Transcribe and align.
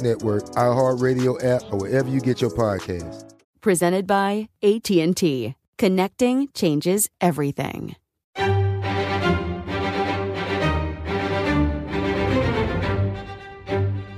Network, 0.00 0.44
iHeartRadio 0.56 1.42
app, 1.44 1.62
or 1.72 1.78
wherever 1.78 2.08
you 2.08 2.20
get 2.20 2.40
your 2.40 2.50
podcasts. 2.50 3.30
Presented 3.60 4.06
by 4.06 4.48
AT&T. 4.62 5.54
Connecting 5.78 6.48
changes 6.54 7.08
everything. 7.20 7.96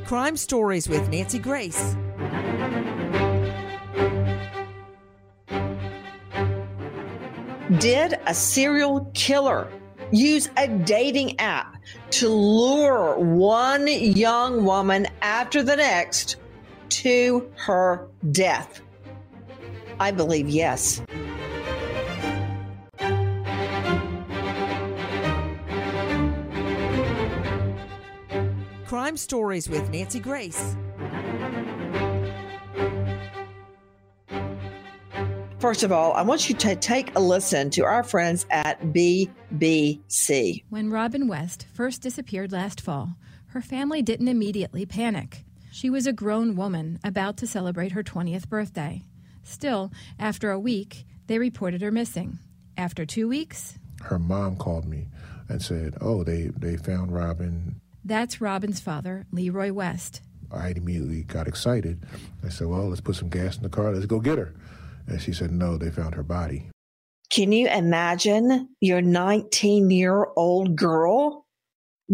Crime 0.05 0.37
Stories 0.37 0.89
with 0.89 1.09
Nancy 1.09 1.39
Grace. 1.39 1.97
Did 7.81 8.19
a 8.27 8.35
serial 8.35 9.11
killer 9.15 9.69
use 10.13 10.49
a 10.57 10.69
dating 10.69 11.41
app 11.41 11.76
to 12.11 12.29
lure 12.29 13.19
one 13.19 13.87
young 13.87 14.65
woman 14.65 15.07
after 15.23 15.63
the 15.63 15.77
next 15.77 16.37
to 16.89 17.51
her 17.57 18.09
death? 18.33 18.81
I 19.99 20.11
believe 20.11 20.49
yes. 20.49 21.03
Crime 28.87 29.17
Stories 29.17 29.69
with 29.69 29.91
Nancy 29.91 30.21
Grace. 30.21 30.77
First 35.59 35.83
of 35.83 35.91
all, 35.91 36.13
I 36.13 36.21
want 36.21 36.51
you 36.51 36.55
to 36.55 36.77
take 36.77 37.17
a 37.17 37.21
listen 37.21 37.71
to 37.71 37.85
our 37.85 38.03
friends 38.03 38.45
at 38.51 38.79
BBC. 38.93 40.63
When 40.69 40.91
Robin 40.91 41.29
West 41.29 41.67
first 41.73 42.03
disappeared 42.03 42.53
last 42.53 42.79
fall, 42.81 43.17
her 43.49 43.63
family 43.63 44.03
didn't 44.03 44.29
immediately 44.29 44.85
panic. 44.85 45.45
She 45.73 45.89
was 45.89 46.07
a 46.07 46.13
grown 46.13 46.57
woman 46.57 47.01
about 47.03 47.39
to 47.39 47.47
celebrate 47.47 47.93
her 47.93 48.03
20th 48.03 48.51
birthday. 48.51 49.03
Still, 49.45 49.91
after 50.19 50.51
a 50.51 50.61
week, 50.61 51.07
they 51.27 51.39
reported 51.39 51.81
her 51.81 51.91
missing. 51.91 52.39
After 52.77 53.07
two 53.07 53.27
weeks, 53.27 53.79
her 54.03 54.19
mom 54.19 54.57
called 54.57 54.85
me 54.87 55.09
and 55.49 55.63
said, 55.63 55.97
"Oh, 56.03 56.23
they 56.23 56.49
they 56.49 56.77
found 56.77 57.13
Robin." 57.13 57.81
That's 58.05 58.43
Robin's 58.43 58.81
father, 58.81 59.27
Leroy 59.33 59.73
West. 59.73 60.21
I 60.53 60.75
immediately 60.77 61.23
got 61.23 61.49
excited. 61.49 62.05
I 62.45 62.51
said, 62.51 62.67
"Well, 62.67 62.89
let's 62.89 63.01
put 63.01 63.17
some 63.17 63.31
gas 63.31 63.57
in 63.57 63.63
the 63.63 63.71
car. 63.71 63.93
Let's 63.93 64.05
go 64.05 64.21
get 64.21 64.37
her." 64.39 64.55
And 65.07 65.21
she 65.21 65.33
said, 65.33 65.53
"No, 65.53 65.77
they 65.77 65.91
found 65.91 66.15
her 66.15 66.23
body." 66.23 66.71
Can 67.31 67.53
you 67.53 67.69
imagine 67.69 68.69
your 68.81 69.03
19 69.03 69.91
year 69.91 70.27
old 70.37 70.77
girl 70.77 71.47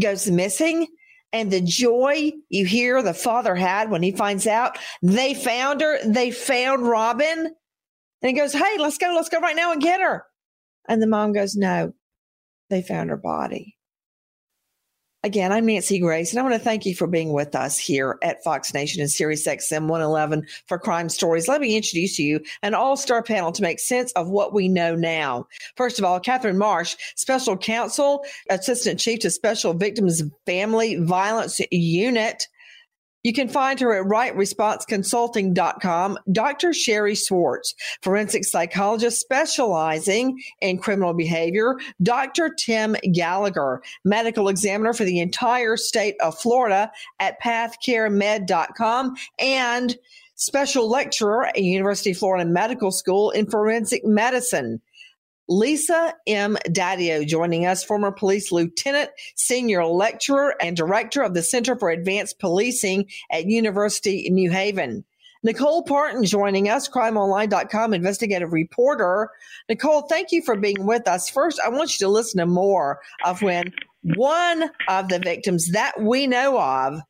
goes 0.01 0.31
missing? 0.31 0.87
And 1.35 1.51
the 1.51 1.63
joy 1.63 2.33
you 2.51 2.67
hear 2.67 3.03
the 3.03 3.15
father 3.15 3.55
had 3.55 3.91
when 3.91 4.03
he 4.03 4.13
finds 4.13 4.47
out 4.47 4.79
they 5.01 5.33
found 5.33 5.81
her, 5.81 5.99
they 6.05 6.31
found 6.31 6.87
Robin. 6.87 7.47
And 7.47 8.29
he 8.29 8.33
goes, 8.33 8.53
Hey, 8.53 8.77
let's 8.79 8.99
go, 8.99 9.13
let's 9.15 9.31
go 9.31 9.41
right 9.41 9.57
now 9.57 9.73
and 9.73 9.81
get 9.81 10.01
her. 10.01 10.25
And 10.89 11.01
the 11.01 11.07
mom 11.07 11.33
goes, 11.33 11.57
No, 11.57 11.93
they 12.69 12.83
found 12.83 13.11
her 13.11 13.17
body. 13.17 13.77
Again, 15.25 15.53
I'm 15.53 15.67
Nancy 15.67 16.01
Grace, 16.01 16.33
and 16.33 16.41
I 16.41 16.43
want 16.43 16.57
to 16.57 16.59
thank 16.59 16.85
you 16.85 16.97
for 16.97 17.07
being 17.07 17.33
with 17.33 17.55
us 17.55 17.79
here 17.79 18.19
at 18.25 18.43
Fox 18.43 18.75
Nation 18.75 19.01
and 19.01 19.09
Sirius 19.09 19.47
XM 19.47 19.83
111 19.83 20.45
for 20.67 20.81
Crime 20.81 21.09
Stories. 21.09 21.47
Let 21.47 21.61
me 21.61 21.77
introduce 21.77 22.19
you 22.19 22.41
an 22.65 22.75
all 22.75 22.97
star 22.97 23.23
panel 23.23 23.53
to 23.53 23.63
make 23.63 23.79
sense 23.79 24.11
of 24.13 24.31
what 24.31 24.53
we 24.53 24.67
know 24.67 24.97
now. 24.97 25.47
First 25.77 26.01
of 26.01 26.05
all, 26.05 26.19
Catherine 26.19 26.59
Marsh, 26.59 26.97
Special 27.15 27.57
Counsel, 27.57 28.25
Assistant 28.51 28.99
Chief 28.99 29.21
to 29.21 29.31
Special 29.31 29.75
Victims 29.75 30.25
Family 30.45 30.97
Violence 30.97 31.61
Unit. 31.71 32.49
You 33.23 33.33
can 33.33 33.49
find 33.49 33.81
her 33.81 33.95
at 33.95 34.05
rightresponseconsulting.com. 34.07 36.19
Dr. 36.33 36.73
Sherry 36.73 37.15
Swartz, 37.15 37.77
forensic 38.03 38.45
psychologist 38.45 39.21
specializing 39.21 40.43
in 40.61 40.79
criminal 40.79 41.15
behavior. 41.15 41.77
Dr. 42.03 42.53
Tim 42.55 42.97
Gallagher, 43.13 43.81
medical 44.05 44.49
examiner 44.49 44.93
for 44.93 45.05
the 45.05 45.21
entire 45.21 45.77
state 45.77 46.17
of 46.21 46.37
Florida 46.39 46.91
at 47.21 47.41
pathcaremed.com 47.41 49.15
and 49.39 49.97
special 50.35 50.91
lecturer 50.91 51.47
at 51.47 51.63
University 51.63 52.11
of 52.11 52.19
Florida 52.19 52.45
Medical 52.45 52.91
School 52.91 53.31
in 53.31 53.49
forensic 53.49 54.05
medicine. 54.05 54.81
Lisa 55.49 56.15
M. 56.27 56.57
Dadio 56.69 57.27
joining 57.27 57.67
us, 57.67 57.85
former 57.85 58.13
police 58.13 58.53
lieutenant, 58.53 59.11
senior 59.35 59.85
lecturer, 59.85 60.55
and 60.63 60.77
director 60.77 61.23
of 61.23 61.35
the 61.35 61.43
Center 61.43 61.77
for 61.77 61.91
Advanced 61.91 62.39
Policing 62.39 63.07
at 63.31 63.47
University 63.47 64.29
New 64.31 64.51
Haven. 64.51 65.05
Nicole 65.45 65.83
Parton 65.83 66.25
joining 66.25 66.69
us, 66.69 66.89
crimeonline.com 66.89 67.95
investigative 67.95 68.53
reporter. 68.53 69.31
Nicole, 69.69 70.03
thank 70.03 70.31
you 70.31 70.41
for 70.43 70.57
being 70.57 70.87
with 70.87 71.09
us. 71.09 71.29
First, 71.29 71.61
I 71.65 71.69
want 71.69 71.99
you 71.99 72.07
to 72.07 72.13
listen 72.13 72.39
to 72.39 72.47
more 72.47 73.01
of 73.25 73.43
when 73.43 73.73
one 74.03 74.71
of 74.89 75.09
the 75.09 75.19
victims 75.19 75.71
that 75.73 76.01
we 76.01 76.29
know 76.29 76.61
of 76.61 77.01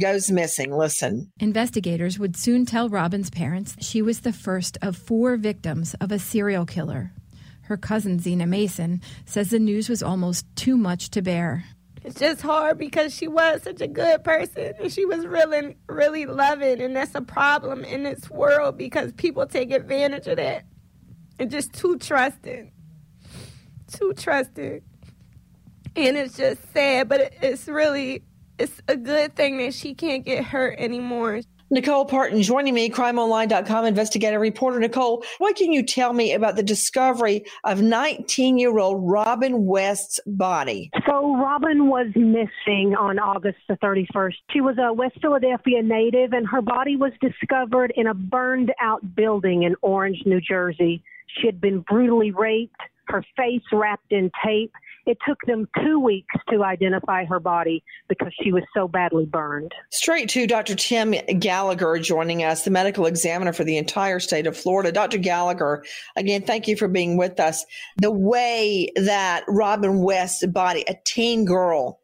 goes 0.00 0.30
missing. 0.30 0.74
Listen. 0.74 1.32
Investigators 1.38 2.18
would 2.18 2.36
soon 2.36 2.64
tell 2.64 2.88
Robin's 2.88 3.28
parents 3.28 3.76
she 3.80 4.00
was 4.00 4.20
the 4.20 4.32
first 4.32 4.78
of 4.80 4.96
four 4.96 5.36
victims 5.36 5.94
of 6.00 6.12
a 6.12 6.18
serial 6.18 6.64
killer. 6.64 7.12
Her 7.70 7.76
cousin, 7.76 8.18
Zena 8.18 8.48
Mason, 8.48 9.00
says 9.26 9.50
the 9.50 9.60
news 9.60 9.88
was 9.88 10.02
almost 10.02 10.44
too 10.56 10.76
much 10.76 11.08
to 11.10 11.22
bear. 11.22 11.62
It's 12.02 12.18
just 12.18 12.42
hard 12.42 12.78
because 12.78 13.14
she 13.14 13.28
was 13.28 13.62
such 13.62 13.80
a 13.80 13.86
good 13.86 14.24
person 14.24 14.72
and 14.80 14.92
she 14.92 15.04
was 15.04 15.24
really, 15.24 15.76
really 15.88 16.26
loving. 16.26 16.80
And 16.82 16.96
that's 16.96 17.14
a 17.14 17.20
problem 17.20 17.84
in 17.84 18.02
this 18.02 18.28
world 18.28 18.76
because 18.76 19.12
people 19.12 19.46
take 19.46 19.70
advantage 19.70 20.26
of 20.26 20.38
that 20.38 20.64
and 21.38 21.48
just 21.48 21.72
too 21.72 21.96
trusting. 21.96 22.72
Too 23.92 24.14
trusting. 24.14 24.82
And 25.94 26.16
it's 26.16 26.36
just 26.36 26.72
sad, 26.72 27.08
but 27.08 27.34
it's 27.40 27.68
really 27.68 28.24
it's 28.58 28.82
a 28.88 28.96
good 28.96 29.36
thing 29.36 29.58
that 29.58 29.74
she 29.74 29.94
can't 29.94 30.24
get 30.24 30.42
hurt 30.42 30.74
anymore. 30.76 31.42
Nicole 31.72 32.04
Parton 32.04 32.42
joining 32.42 32.74
me, 32.74 32.90
crimeonline.com 32.90 33.84
investigative 33.84 34.40
reporter. 34.40 34.80
Nicole, 34.80 35.24
what 35.38 35.54
can 35.54 35.72
you 35.72 35.84
tell 35.84 36.12
me 36.12 36.32
about 36.32 36.56
the 36.56 36.64
discovery 36.64 37.44
of 37.62 37.80
19 37.80 38.58
year 38.58 38.76
old 38.78 39.08
Robin 39.08 39.66
West's 39.66 40.18
body? 40.26 40.90
So, 41.06 41.36
Robin 41.36 41.88
was 41.88 42.08
missing 42.16 42.96
on 42.98 43.20
August 43.20 43.58
the 43.68 43.76
31st. 43.76 44.34
She 44.50 44.60
was 44.60 44.76
a 44.78 44.92
West 44.92 45.18
Philadelphia 45.22 45.80
native, 45.80 46.32
and 46.32 46.44
her 46.48 46.60
body 46.60 46.96
was 46.96 47.12
discovered 47.20 47.92
in 47.94 48.08
a 48.08 48.14
burned 48.14 48.72
out 48.80 49.14
building 49.14 49.62
in 49.62 49.76
Orange, 49.80 50.22
New 50.26 50.40
Jersey. 50.40 51.04
She 51.38 51.46
had 51.46 51.60
been 51.60 51.80
brutally 51.82 52.32
raped, 52.32 52.80
her 53.06 53.24
face 53.36 53.62
wrapped 53.72 54.10
in 54.10 54.32
tape, 54.44 54.72
it 55.10 55.18
took 55.26 55.38
them 55.44 55.68
two 55.82 55.98
weeks 55.98 56.32
to 56.48 56.62
identify 56.62 57.24
her 57.24 57.40
body 57.40 57.82
because 58.08 58.32
she 58.44 58.52
was 58.52 58.62
so 58.72 58.86
badly 58.86 59.26
burned. 59.26 59.74
Straight 59.90 60.28
to 60.28 60.46
Dr. 60.46 60.76
Tim 60.76 61.10
Gallagher 61.40 61.98
joining 61.98 62.44
us, 62.44 62.62
the 62.62 62.70
medical 62.70 63.06
examiner 63.06 63.52
for 63.52 63.64
the 63.64 63.76
entire 63.76 64.20
state 64.20 64.46
of 64.46 64.56
Florida. 64.56 64.92
Dr. 64.92 65.18
Gallagher, 65.18 65.84
again, 66.14 66.42
thank 66.42 66.68
you 66.68 66.76
for 66.76 66.86
being 66.86 67.16
with 67.16 67.40
us. 67.40 67.66
The 67.96 68.12
way 68.12 68.92
that 68.94 69.42
Robin 69.48 69.98
West's 69.98 70.46
body, 70.46 70.84
a 70.86 70.94
teen 71.04 71.44
girl, 71.44 72.00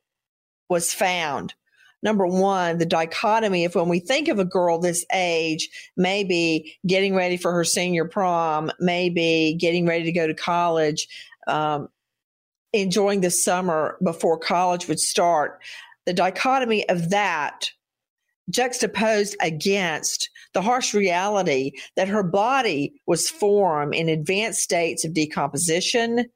was 0.68 0.92
found. 0.92 1.54
number 2.02 2.26
one, 2.26 2.78
the 2.78 2.86
dichotomy 2.86 3.64
of 3.64 3.76
when 3.76 3.88
we 3.88 4.00
think 4.00 4.26
of 4.26 4.40
a 4.40 4.44
girl 4.44 4.80
this 4.80 5.04
age, 5.12 5.68
maybe 5.96 6.76
getting 6.84 7.14
ready 7.14 7.36
for 7.36 7.52
her 7.52 7.62
senior 7.62 8.04
prom, 8.04 8.72
maybe 8.80 9.56
getting 9.60 9.86
ready 9.86 10.04
to 10.04 10.12
go 10.12 10.26
to 10.26 10.34
college, 10.34 11.06
um, 11.46 11.88
enjoying 12.80 13.20
the 13.20 13.30
summer 13.30 13.96
before 14.02 14.38
college 14.38 14.88
would 14.88 15.00
start. 15.00 15.60
The 16.04 16.12
dichotomy 16.12 16.88
of 16.88 17.10
that 17.10 17.70
juxtaposed 18.50 19.36
against 19.40 20.30
the 20.52 20.62
harsh 20.62 20.94
reality 20.94 21.72
that 21.96 22.08
her 22.08 22.22
body 22.22 23.00
was 23.06 23.28
formed 23.28 23.94
in 23.94 24.08
advanced 24.08 24.60
states 24.60 25.04
of 25.04 25.14
decomposition 25.14 26.26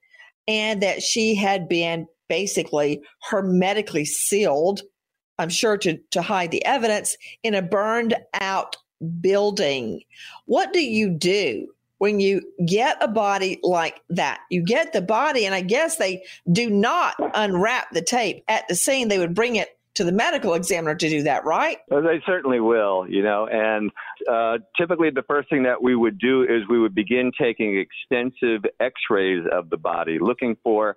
and 0.48 0.82
that 0.82 1.02
she 1.02 1.34
had 1.34 1.68
been 1.68 2.06
basically 2.28 3.00
hermetically 3.22 4.04
sealed, 4.04 4.82
I'm 5.38 5.48
sure 5.48 5.76
to, 5.78 5.98
to 6.10 6.22
hide 6.22 6.50
the 6.50 6.64
evidence, 6.64 7.16
in 7.42 7.54
a 7.54 7.62
burned 7.62 8.16
out 8.34 8.76
building. 9.20 10.02
What 10.46 10.72
do 10.72 10.80
you 10.80 11.10
do 11.10 11.68
when 12.00 12.18
you 12.18 12.40
get 12.66 12.96
a 13.02 13.08
body 13.08 13.60
like 13.62 14.00
that? 14.08 14.40
You 14.50 14.62
get 14.62 14.94
the 14.94 15.02
body, 15.02 15.44
and 15.44 15.54
I 15.54 15.60
guess 15.60 15.96
they 15.96 16.24
do 16.50 16.70
not 16.70 17.14
unwrap 17.34 17.90
the 17.92 18.00
tape 18.00 18.42
at 18.48 18.66
the 18.68 18.74
scene. 18.74 19.08
They 19.08 19.18
would 19.18 19.34
bring 19.34 19.56
it 19.56 19.76
to 19.96 20.04
the 20.04 20.12
medical 20.12 20.54
examiner 20.54 20.94
to 20.94 21.08
do 21.10 21.22
that, 21.24 21.44
right? 21.44 21.76
Well, 21.88 22.02
they 22.02 22.22
certainly 22.24 22.58
will, 22.58 23.06
you 23.06 23.22
know. 23.22 23.46
And 23.52 23.90
uh, 24.26 24.58
typically, 24.78 25.10
the 25.10 25.24
first 25.28 25.50
thing 25.50 25.62
that 25.64 25.82
we 25.82 25.94
would 25.94 26.18
do 26.18 26.42
is 26.42 26.66
we 26.70 26.80
would 26.80 26.94
begin 26.94 27.32
taking 27.38 27.78
extensive 27.78 28.64
x 28.80 28.94
rays 29.10 29.44
of 29.52 29.68
the 29.68 29.76
body, 29.76 30.18
looking 30.18 30.56
for 30.64 30.96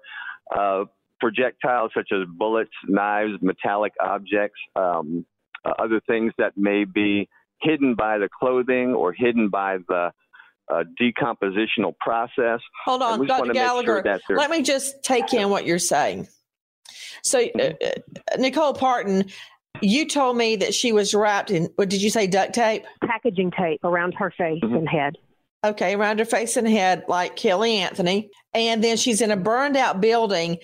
uh, 0.57 0.85
projectiles 1.19 1.91
such 1.93 2.11
as 2.13 2.25
bullets, 2.37 2.71
knives, 2.87 3.33
metallic 3.41 3.91
objects, 4.01 4.59
um, 4.77 5.25
uh, 5.65 5.73
other 5.79 5.99
things 6.07 6.31
that 6.37 6.53
may 6.55 6.85
be 6.85 7.27
hidden 7.61 7.93
by 7.93 8.17
the 8.17 8.29
clothing 8.29 8.93
or 8.93 9.11
hidden 9.11 9.49
by 9.49 9.79
the 9.89 10.13
uh, 10.71 10.83
decompositional 10.99 11.97
process. 11.99 12.59
Hold 12.85 13.01
on, 13.01 13.25
Dr. 13.25 13.53
Gallagher. 13.53 14.19
Sure 14.27 14.37
let 14.37 14.49
me 14.49 14.61
just 14.61 15.03
take 15.03 15.33
in 15.33 15.49
what 15.49 15.65
you're 15.65 15.79
saying. 15.79 16.27
So, 17.23 17.39
uh, 17.39 17.63
uh, 17.63 18.37
Nicole 18.37 18.73
Parton, 18.73 19.25
you 19.81 20.07
told 20.07 20.37
me 20.37 20.55
that 20.57 20.73
she 20.73 20.91
was 20.91 21.13
wrapped 21.13 21.51
in, 21.51 21.69
what 21.75 21.89
did 21.89 22.01
you 22.01 22.09
say, 22.09 22.27
duct 22.27 22.53
tape? 22.53 22.83
Packaging 23.05 23.51
tape 23.51 23.83
around 23.83 24.13
her 24.13 24.31
face 24.31 24.61
mm-hmm. 24.63 24.75
and 24.75 24.89
head. 24.89 25.17
Okay, 25.65 25.95
around 25.95 26.19
her 26.19 26.25
face 26.25 26.57
and 26.57 26.67
head, 26.67 27.05
like 27.07 27.37
Caylee 27.37 27.77
Anthony. 27.77 28.29
And 28.53 28.83
then 28.83 28.97
she's 28.97 29.21
in 29.21 29.31
a 29.31 29.37
burned 29.37 29.77
out 29.77 30.01
building. 30.01 30.57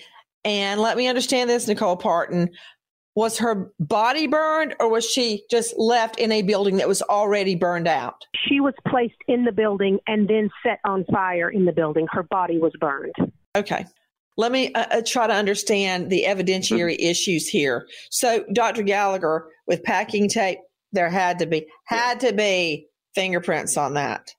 And 0.44 0.80
let 0.80 0.96
me 0.96 1.06
understand 1.06 1.48
this, 1.48 1.66
Nicole 1.66 1.96
Parton. 1.96 2.50
Was 3.20 3.36
her 3.36 3.70
body 3.78 4.26
burned 4.26 4.74
or 4.80 4.88
was 4.88 5.04
she 5.04 5.44
just 5.50 5.78
left 5.78 6.18
in 6.18 6.32
a 6.32 6.40
building 6.40 6.78
that 6.78 6.88
was 6.88 7.02
already 7.02 7.54
burned 7.54 7.86
out? 7.86 8.24
She 8.48 8.60
was 8.60 8.72
placed 8.88 9.18
in 9.28 9.44
the 9.44 9.52
building 9.52 9.98
and 10.06 10.26
then 10.26 10.48
set 10.62 10.80
on 10.86 11.04
fire 11.04 11.50
in 11.50 11.66
the 11.66 11.72
building. 11.72 12.06
Her 12.10 12.22
body 12.22 12.56
was 12.56 12.72
burned. 12.80 13.12
Okay. 13.54 13.84
Let 14.38 14.52
me 14.52 14.72
uh, 14.72 14.86
uh, 14.90 15.02
try 15.06 15.26
to 15.26 15.34
understand 15.34 16.08
the 16.08 16.24
evidentiary 16.26 16.94
mm-hmm. 16.94 17.10
issues 17.10 17.46
here. 17.46 17.86
So, 18.08 18.42
Dr. 18.54 18.82
Gallagher, 18.82 19.50
with 19.66 19.84
packing 19.84 20.26
tape, 20.26 20.60
there 20.92 21.10
had 21.10 21.40
to 21.40 21.46
be 21.46 21.66
had 21.84 22.20
to 22.20 22.32
be 22.32 22.86
fingerprints 23.14 23.76
on 23.76 23.92
that. 23.94 24.30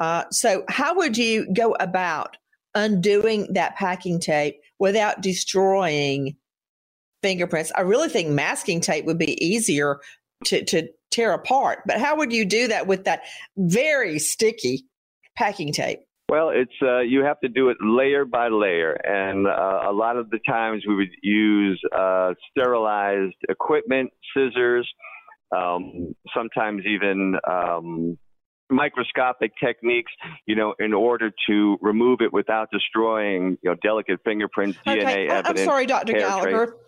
Uh, 0.00 0.24
so, 0.32 0.64
how 0.68 0.96
would 0.96 1.16
you 1.16 1.46
go 1.54 1.76
about 1.78 2.36
undoing 2.74 3.52
that 3.52 3.76
packing 3.76 4.18
tape 4.18 4.56
without 4.80 5.20
destroying 5.20 6.36
fingerprints? 7.22 7.72
I 7.76 7.82
really 7.82 8.08
think 8.08 8.28
masking 8.28 8.80
tape 8.80 9.04
would 9.04 9.18
be 9.18 9.42
easier 9.44 9.98
to, 10.44 10.64
to 10.64 10.88
tear 11.10 11.32
apart. 11.32 11.80
But 11.86 12.00
how 12.00 12.16
would 12.16 12.32
you 12.32 12.44
do 12.44 12.68
that 12.68 12.86
with 12.86 13.04
that 13.04 13.22
very 13.56 14.18
sticky 14.18 14.86
packing 15.36 15.72
tape? 15.72 16.00
Well, 16.28 16.50
it's 16.50 16.72
uh, 16.82 17.00
you 17.00 17.22
have 17.22 17.38
to 17.40 17.48
do 17.48 17.68
it 17.68 17.76
layer 17.80 18.24
by 18.24 18.48
layer, 18.48 18.94
and 19.04 19.46
uh, 19.46 19.88
a 19.88 19.92
lot 19.92 20.16
of 20.16 20.28
the 20.30 20.40
times 20.46 20.82
we 20.86 20.96
would 20.96 21.14
use 21.22 21.80
uh, 21.96 22.34
sterilized 22.50 23.36
equipment, 23.48 24.10
scissors, 24.34 24.88
um, 25.56 26.16
sometimes 26.34 26.82
even 26.84 27.36
um, 27.48 28.18
microscopic 28.70 29.52
techniques, 29.62 30.10
you 30.46 30.56
know, 30.56 30.74
in 30.80 30.92
order 30.92 31.30
to 31.48 31.78
remove 31.80 32.20
it 32.20 32.32
without 32.32 32.68
destroying, 32.72 33.56
you 33.62 33.70
know, 33.70 33.76
delicate 33.82 34.18
fingerprints, 34.24 34.78
okay. 34.84 34.98
DNA 34.98 35.28
evidence. 35.28 35.60
I'm 35.60 35.64
sorry, 35.64 35.86
Dr. 35.86 36.14
Gallagher. 36.14 36.66
Mm-hmm. 36.66 36.85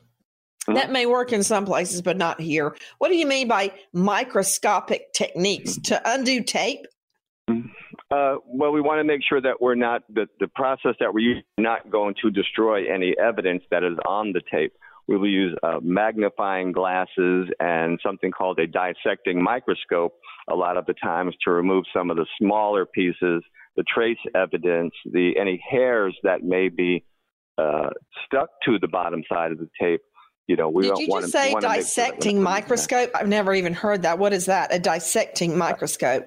That 0.74 0.90
may 0.90 1.06
work 1.06 1.32
in 1.32 1.42
some 1.42 1.64
places, 1.64 2.02
but 2.02 2.16
not 2.16 2.40
here. 2.40 2.76
What 2.98 3.08
do 3.08 3.16
you 3.16 3.26
mean 3.26 3.48
by 3.48 3.72
microscopic 3.92 5.12
techniques 5.12 5.78
to 5.84 6.00
undo 6.04 6.42
tape? 6.42 6.86
Mm-hmm. 7.48 7.68
Uh, 8.10 8.36
well, 8.46 8.72
we 8.72 8.80
want 8.80 9.00
to 9.00 9.04
make 9.04 9.20
sure 9.28 9.40
that 9.40 9.60
we're 9.60 9.74
not 9.74 10.02
the, 10.12 10.26
the 10.40 10.48
process 10.48 10.94
that 10.98 11.12
we're 11.12 11.42
not 11.58 11.90
going 11.90 12.14
to 12.22 12.30
destroy 12.30 12.90
any 12.92 13.14
evidence 13.18 13.62
that 13.70 13.84
is 13.84 13.98
on 14.06 14.32
the 14.32 14.40
tape. 14.50 14.72
We 15.08 15.16
will 15.16 15.28
use 15.28 15.56
uh, 15.62 15.78
magnifying 15.82 16.72
glasses 16.72 17.48
and 17.60 17.98
something 18.04 18.30
called 18.30 18.58
a 18.58 18.66
dissecting 18.66 19.42
microscope 19.42 20.14
a 20.50 20.54
lot 20.54 20.76
of 20.76 20.86
the 20.86 20.94
times 20.94 21.34
to 21.44 21.50
remove 21.50 21.84
some 21.94 22.10
of 22.10 22.16
the 22.16 22.26
smaller 22.40 22.86
pieces, 22.86 23.42
the 23.76 23.84
trace 23.94 24.18
evidence, 24.34 24.92
the 25.04 25.32
any 25.38 25.62
hairs 25.70 26.16
that 26.22 26.42
may 26.42 26.68
be 26.68 27.04
uh, 27.58 27.90
stuck 28.26 28.50
to 28.64 28.78
the 28.78 28.88
bottom 28.88 29.22
side 29.30 29.52
of 29.52 29.58
the 29.58 29.68
tape. 29.80 30.00
You 30.48 30.56
know, 30.56 30.70
we 30.70 30.84
Did 30.84 30.88
don't 30.88 31.00
you 31.00 31.08
want 31.08 31.22
just 31.24 31.34
to 31.34 31.38
say 31.38 31.54
dissecting 31.60 32.36
sure 32.36 32.42
microscope? 32.42 33.10
I've 33.14 33.28
never 33.28 33.54
even 33.54 33.74
heard 33.74 34.02
that. 34.02 34.18
What 34.18 34.32
is 34.32 34.46
that? 34.46 34.74
A 34.74 34.78
dissecting 34.78 35.56
microscope? 35.56 36.26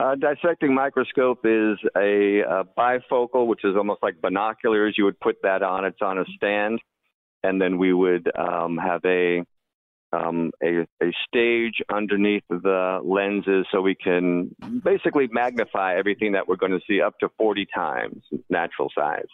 A 0.00 0.16
dissecting 0.16 0.74
microscope 0.74 1.38
is 1.44 1.78
a, 1.96 2.40
a, 2.40 2.64
bifocal, 2.76 3.46
which 3.46 3.64
is 3.64 3.74
almost 3.74 4.02
like 4.02 4.20
binoculars. 4.20 4.96
You 4.98 5.04
would 5.04 5.18
put 5.18 5.36
that 5.44 5.62
on. 5.62 5.86
It's 5.86 6.02
on 6.02 6.18
a 6.18 6.24
stand, 6.36 6.78
and 7.42 7.58
then 7.58 7.78
we 7.78 7.94
would 7.94 8.30
um, 8.36 8.76
have 8.76 9.00
a, 9.06 9.42
um, 10.12 10.50
a 10.62 10.86
a 11.02 11.12
stage 11.26 11.80
underneath 11.90 12.42
the 12.50 13.00
lenses, 13.02 13.66
so 13.72 13.80
we 13.80 13.94
can 13.94 14.54
basically 14.84 15.26
magnify 15.32 15.96
everything 15.96 16.32
that 16.32 16.46
we're 16.46 16.56
going 16.56 16.72
to 16.72 16.80
see 16.86 17.00
up 17.00 17.18
to 17.20 17.30
40 17.38 17.66
times 17.74 18.22
natural 18.50 18.90
size. 18.94 19.28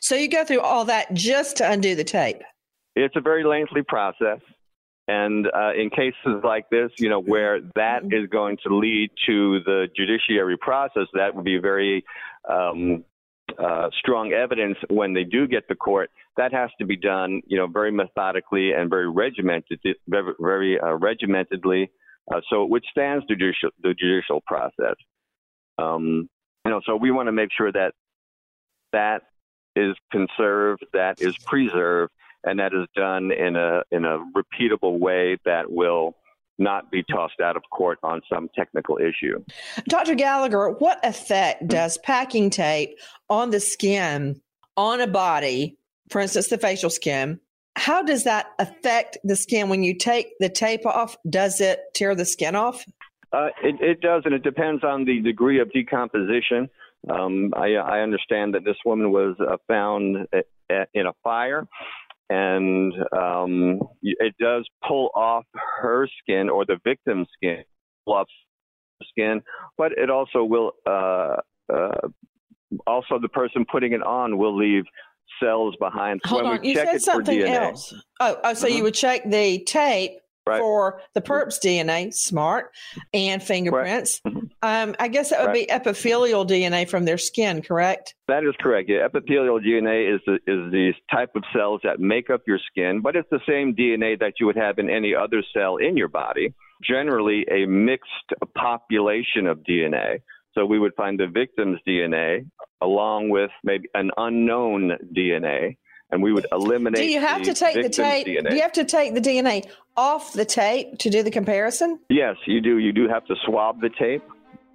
So 0.00 0.16
you 0.16 0.28
go 0.28 0.44
through 0.44 0.62
all 0.62 0.86
that 0.86 1.14
just 1.14 1.58
to 1.58 1.70
undo 1.70 1.94
the 1.94 2.04
tape. 2.04 2.42
It's 2.96 3.14
a 3.14 3.20
very 3.20 3.44
lengthy 3.44 3.82
process. 3.86 4.40
And 5.08 5.46
uh, 5.46 5.72
in 5.74 5.90
cases 5.90 6.42
like 6.42 6.68
this, 6.70 6.90
you 6.98 7.08
know, 7.08 7.20
where 7.20 7.60
that 7.76 8.02
mm-hmm. 8.02 8.24
going 8.24 8.56
to 8.66 8.76
lead 8.76 9.10
to 9.26 9.60
the 9.60 9.86
judiciary 9.94 10.56
process, 10.56 11.06
that 11.12 11.34
would 11.34 11.44
be 11.44 11.58
very 11.58 12.04
um, 12.48 13.04
uh, 13.56 13.88
strong 14.00 14.32
evidence 14.32 14.76
when 14.88 15.14
they 15.14 15.22
do 15.22 15.46
get 15.46 15.68
to 15.68 15.76
court. 15.76 16.10
That 16.36 16.52
has 16.52 16.70
to 16.80 16.86
be 16.86 16.96
done, 16.96 17.42
you 17.46 17.56
know, 17.56 17.68
very 17.68 17.92
methodically 17.92 18.72
and 18.72 18.90
very 18.90 19.08
regimented, 19.08 19.78
very, 20.08 20.32
very 20.40 20.80
uh, 20.80 20.98
regimentedly, 20.98 21.88
uh, 22.32 22.40
so 22.50 22.64
it 22.64 22.70
withstands 22.70 23.24
the 23.28 23.36
judicial, 23.36 23.70
the 23.82 23.94
judicial 23.94 24.42
process. 24.46 24.96
Um, 25.78 26.28
you 26.64 26.70
know, 26.70 26.80
so 26.84 26.96
we 26.96 27.10
want 27.12 27.28
to 27.28 27.32
make 27.32 27.50
sure 27.56 27.70
that 27.70 27.92
that 28.92 29.22
is 29.76 29.94
conserved, 30.10 30.84
that 30.92 31.20
is 31.20 31.36
preserved, 31.38 32.12
and 32.46 32.58
that 32.58 32.72
is 32.72 32.86
done 32.94 33.30
in 33.32 33.56
a 33.56 33.82
in 33.90 34.04
a 34.04 34.18
repeatable 34.34 34.98
way 34.98 35.36
that 35.44 35.70
will 35.70 36.14
not 36.58 36.90
be 36.90 37.02
tossed 37.02 37.40
out 37.42 37.56
of 37.56 37.62
court 37.70 37.98
on 38.02 38.22
some 38.32 38.48
technical 38.54 38.98
issue. 38.98 39.42
Dr. 39.88 40.14
Gallagher, 40.14 40.70
what 40.70 40.98
effect 41.04 41.68
does 41.68 41.98
packing 41.98 42.48
tape 42.48 42.96
on 43.28 43.50
the 43.50 43.60
skin 43.60 44.40
on 44.76 45.02
a 45.02 45.06
body, 45.06 45.76
for 46.08 46.20
instance, 46.20 46.48
the 46.48 46.56
facial 46.56 46.88
skin? 46.88 47.40
How 47.74 48.02
does 48.02 48.24
that 48.24 48.46
affect 48.58 49.18
the 49.22 49.36
skin 49.36 49.68
when 49.68 49.82
you 49.82 49.98
take 49.98 50.32
the 50.40 50.48
tape 50.48 50.86
off? 50.86 51.16
Does 51.28 51.60
it 51.60 51.80
tear 51.92 52.14
the 52.14 52.24
skin 52.24 52.56
off? 52.56 52.86
Uh, 53.32 53.48
it, 53.62 53.74
it, 53.82 54.00
does, 54.00 54.22
and 54.24 54.32
it 54.32 54.42
depends 54.42 54.82
on 54.82 55.04
the 55.04 55.20
degree 55.20 55.60
of 55.60 55.70
decomposition. 55.72 56.70
Um, 57.10 57.52
I, 57.54 57.74
I, 57.74 58.00
understand 58.00 58.54
that 58.54 58.64
this 58.64 58.76
woman 58.84 59.12
was 59.12 59.36
uh, 59.38 59.58
found 59.68 60.26
at, 60.32 60.46
at, 60.70 60.88
in 60.94 61.06
a 61.06 61.12
fire 61.22 61.68
and 62.28 62.92
um, 63.16 63.80
it 64.02 64.34
does 64.40 64.66
pull 64.86 65.10
off 65.14 65.44
her 65.80 66.08
skin 66.20 66.48
or 66.48 66.64
the 66.64 66.78
victim's 66.84 67.28
skin, 67.36 67.62
off 68.06 68.26
skin, 69.08 69.42
but 69.78 69.92
it 69.92 70.10
also 70.10 70.44
will. 70.44 70.72
Uh, 70.86 71.36
uh, 71.72 72.08
also, 72.86 73.18
the 73.20 73.28
person 73.28 73.64
putting 73.70 73.92
it 73.92 74.02
on 74.02 74.38
will 74.38 74.56
leave 74.56 74.84
cells 75.40 75.76
behind. 75.78 76.20
Hold 76.24 76.44
when 76.44 76.58
on, 76.58 76.64
you 76.64 76.74
said 76.74 77.00
something 77.00 77.42
else. 77.42 77.94
Oh, 78.20 78.38
oh 78.42 78.54
so 78.54 78.66
mm-hmm. 78.66 78.76
you 78.76 78.82
would 78.82 78.94
check 78.94 79.22
the 79.24 79.62
tape 79.64 80.18
Right. 80.46 80.60
for 80.60 81.00
the 81.14 81.20
perp's 81.20 81.58
DNA, 81.58 82.14
smart, 82.14 82.70
and 83.12 83.42
fingerprints. 83.42 84.20
Um, 84.62 84.94
I 84.98 85.08
guess 85.08 85.30
that 85.30 85.42
would 85.42 85.52
be 85.52 85.68
epithelial 85.68 86.46
DNA 86.46 86.88
from 86.88 87.04
their 87.04 87.18
skin, 87.18 87.62
correct? 87.62 88.14
That 88.28 88.44
is 88.44 88.54
correct. 88.60 88.88
Yeah, 88.88 89.04
epithelial 89.06 89.60
DNA 89.60 90.14
is 90.14 90.20
the, 90.24 90.34
is 90.34 90.70
the 90.70 90.92
type 91.10 91.30
of 91.34 91.42
cells 91.52 91.80
that 91.82 91.98
make 91.98 92.30
up 92.30 92.42
your 92.46 92.60
skin, 92.70 93.00
but 93.00 93.16
it's 93.16 93.28
the 93.30 93.40
same 93.48 93.74
DNA 93.74 94.18
that 94.20 94.34
you 94.38 94.46
would 94.46 94.56
have 94.56 94.78
in 94.78 94.88
any 94.88 95.14
other 95.14 95.42
cell 95.52 95.76
in 95.76 95.96
your 95.96 96.08
body. 96.08 96.54
Generally, 96.82 97.46
a 97.50 97.66
mixed 97.66 98.32
population 98.56 99.46
of 99.46 99.58
DNA. 99.68 100.20
So 100.54 100.64
we 100.64 100.78
would 100.78 100.94
find 100.94 101.18
the 101.18 101.26
victim's 101.26 101.78
DNA 101.86 102.46
along 102.80 103.30
with 103.30 103.50
maybe 103.64 103.88
an 103.94 104.10
unknown 104.16 104.92
DNA, 105.14 105.76
and 106.10 106.22
we 106.22 106.32
would 106.32 106.46
eliminate. 106.52 106.96
Do 107.02 107.08
you 107.08 107.20
have 107.20 107.44
the 107.44 107.52
to 107.52 107.54
take 107.54 107.82
the 107.82 107.88
tape? 107.88 108.26
DNA. 108.26 108.50
Do 108.50 108.56
you 108.56 108.62
have 108.62 108.72
to 108.72 108.84
take 108.84 109.14
the 109.14 109.20
DNA 109.20 109.66
off 109.96 110.32
the 110.32 110.44
tape 110.44 110.98
to 110.98 111.10
do 111.10 111.22
the 111.22 111.30
comparison? 111.30 111.98
Yes, 112.08 112.36
you 112.46 112.60
do. 112.60 112.78
You 112.78 112.92
do 112.92 113.08
have 113.08 113.24
to 113.26 113.34
swab 113.44 113.80
the 113.80 113.90
tape 113.98 114.22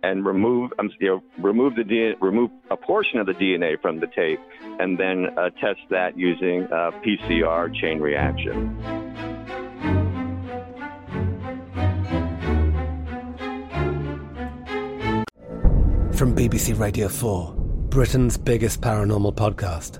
and 0.03 0.25
remove, 0.25 0.71
um, 0.79 0.89
you 0.99 1.07
know, 1.07 1.23
remove 1.37 1.75
the 1.75 1.83
DNA, 1.83 2.15
remove 2.19 2.49
a 2.71 2.77
portion 2.77 3.19
of 3.19 3.27
the 3.27 3.33
DNA 3.33 3.79
from 3.81 3.99
the 3.99 4.07
tape, 4.07 4.39
and 4.79 4.99
then 4.99 5.27
uh, 5.37 5.49
test 5.61 5.79
that 5.89 6.17
using 6.17 6.63
uh, 6.65 6.91
PCR 7.05 7.73
chain 7.79 7.99
reaction. 7.99 8.77
From 16.13 16.35
BBC 16.35 16.79
Radio 16.79 17.07
4, 17.07 17.53
Britain's 17.89 18.37
biggest 18.37 18.81
paranormal 18.81 19.35
podcast 19.35 19.99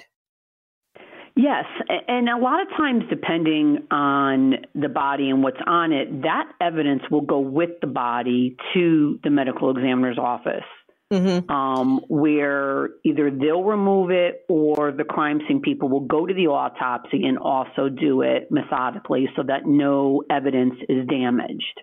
Yes, 1.35 1.65
and 2.09 2.29
a 2.29 2.37
lot 2.37 2.61
of 2.61 2.69
times, 2.77 3.05
depending 3.09 3.89
on 3.91 4.57
the 4.75 4.91
body 4.91 5.31
and 5.31 5.43
what's 5.43 5.61
on 5.67 5.91
it, 5.93 6.23
that 6.23 6.53
evidence 6.61 7.03
will 7.11 7.23
go 7.23 7.41
with 7.41 7.71
the 7.81 7.87
body 7.87 8.57
to 8.75 9.19
the 9.25 9.31
medical 9.31 9.71
examiner's 9.71 10.19
office, 10.19 10.63
mm-hmm. 11.13 11.51
um, 11.51 12.01
where 12.09 12.91
either 13.05 13.31
they'll 13.31 13.63
remove 13.63 14.11
it 14.11 14.45
or 14.49 14.91
the 14.91 15.05
crime 15.05 15.41
scene 15.47 15.61
people 15.61 15.89
will 15.89 16.01
go 16.01 16.27
to 16.27 16.33
the 16.35 16.47
autopsy 16.47 17.25
and 17.25 17.39
also 17.39 17.89
do 17.89 18.23
it 18.23 18.51
methodically 18.51 19.29
so 19.37 19.43
that 19.43 19.67
no 19.67 20.23
evidence 20.31 20.75
is 20.89 21.07
damaged. 21.07 21.83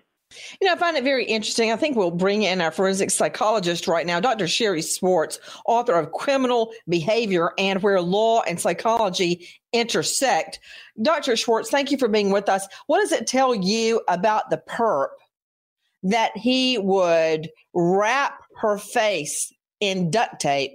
You 0.60 0.68
know, 0.68 0.74
I 0.74 0.76
find 0.76 0.96
it 0.96 1.02
very 1.02 1.24
interesting. 1.24 1.72
I 1.72 1.76
think 1.76 1.96
we'll 1.96 2.12
bring 2.12 2.42
in 2.42 2.60
our 2.60 2.70
forensic 2.70 3.10
psychologist 3.10 3.88
right 3.88 4.06
now, 4.06 4.20
Dr. 4.20 4.46
Sherry 4.46 4.82
Swartz, 4.82 5.40
author 5.66 5.94
of 5.94 6.12
Criminal 6.12 6.72
Behavior 6.88 7.50
and 7.58 7.82
Where 7.82 8.00
Law 8.00 8.42
and 8.42 8.60
Psychology 8.60 9.48
Intersect. 9.72 10.60
Dr. 11.02 11.36
Schwartz, 11.36 11.70
thank 11.70 11.90
you 11.90 11.98
for 11.98 12.06
being 12.06 12.30
with 12.30 12.48
us. 12.48 12.66
What 12.86 13.00
does 13.00 13.10
it 13.10 13.26
tell 13.26 13.56
you 13.56 14.02
about 14.08 14.50
the 14.50 14.62
perp 14.68 15.08
that 16.02 16.36
he 16.36 16.78
would 16.78 17.50
wrap 17.74 18.40
her 18.60 18.78
face 18.78 19.52
in 19.80 20.10
duct 20.10 20.40
tape? 20.40 20.72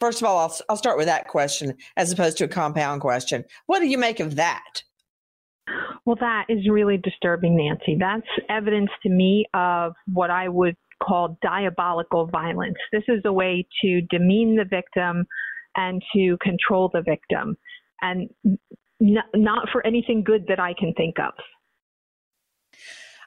First 0.00 0.20
of 0.20 0.26
all, 0.26 0.38
I'll, 0.38 0.56
I'll 0.68 0.76
start 0.76 0.98
with 0.98 1.06
that 1.06 1.28
question 1.28 1.76
as 1.96 2.10
opposed 2.10 2.38
to 2.38 2.44
a 2.44 2.48
compound 2.48 3.00
question. 3.00 3.44
What 3.66 3.78
do 3.78 3.86
you 3.86 3.98
make 3.98 4.20
of 4.20 4.36
that? 4.36 4.82
Well, 6.04 6.16
that 6.18 6.46
is 6.48 6.68
really 6.68 6.96
disturbing, 6.96 7.56
Nancy. 7.56 7.96
That's 7.98 8.26
evidence 8.50 8.90
to 9.04 9.08
me 9.08 9.46
of 9.54 9.92
what 10.12 10.30
I 10.30 10.48
would 10.48 10.76
call 11.02 11.38
diabolical 11.42 12.26
violence. 12.26 12.76
This 12.92 13.04
is 13.08 13.20
a 13.24 13.32
way 13.32 13.66
to 13.82 14.00
demean 14.10 14.56
the 14.56 14.64
victim 14.64 15.24
and 15.76 16.02
to 16.14 16.36
control 16.42 16.90
the 16.92 17.02
victim, 17.02 17.56
and 18.02 18.28
n- 19.00 19.16
not 19.34 19.68
for 19.72 19.86
anything 19.86 20.22
good 20.24 20.44
that 20.48 20.60
I 20.60 20.74
can 20.78 20.92
think 20.94 21.16
of. 21.18 21.32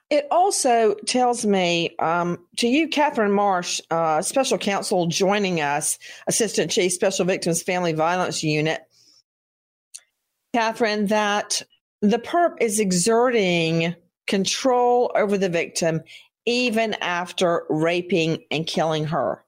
It 0.10 0.28
also 0.30 0.94
tells 1.08 1.46
me 1.46 1.96
um, 1.98 2.38
to 2.58 2.68
you, 2.68 2.88
Catherine 2.88 3.32
Marsh, 3.32 3.82
uh, 3.90 4.22
special 4.22 4.58
counsel 4.58 5.08
joining 5.08 5.62
us, 5.62 5.98
Assistant 6.28 6.70
Chief 6.70 6.94
Special 6.94 7.26
Victims 7.26 7.64
Family 7.64 7.94
Violence 7.94 8.44
Unit. 8.44 8.82
Catherine, 10.54 11.08
that 11.08 11.62
the 12.02 12.20
perp 12.20 12.62
is 12.62 12.80
exerting 12.80 13.96
control 14.28 15.12
over 15.16 15.38
the 15.38 15.50
victim 15.50 16.02
even 16.46 16.94
after 17.02 17.66
raping 17.70 18.44
and 18.52 18.68
killing 18.68 19.06
her. 19.06 19.44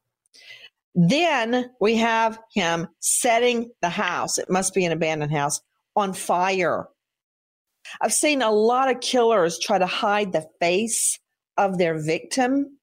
Then 0.95 1.69
we 1.79 1.95
have 1.97 2.39
him 2.53 2.87
setting 2.99 3.69
the 3.81 3.89
house, 3.89 4.39
it 4.39 4.49
must 4.49 4.73
be 4.73 4.83
an 4.85 4.91
abandoned 4.91 5.31
house, 5.31 5.61
on 5.95 6.13
fire. 6.13 6.87
I've 8.01 8.13
seen 8.13 8.41
a 8.41 8.51
lot 8.51 8.89
of 8.89 9.01
killers 9.01 9.59
try 9.59 9.77
to 9.77 9.85
hide 9.85 10.31
the 10.31 10.47
face 10.59 11.19
of 11.57 11.77
their 11.77 11.99
victim. 11.99 12.77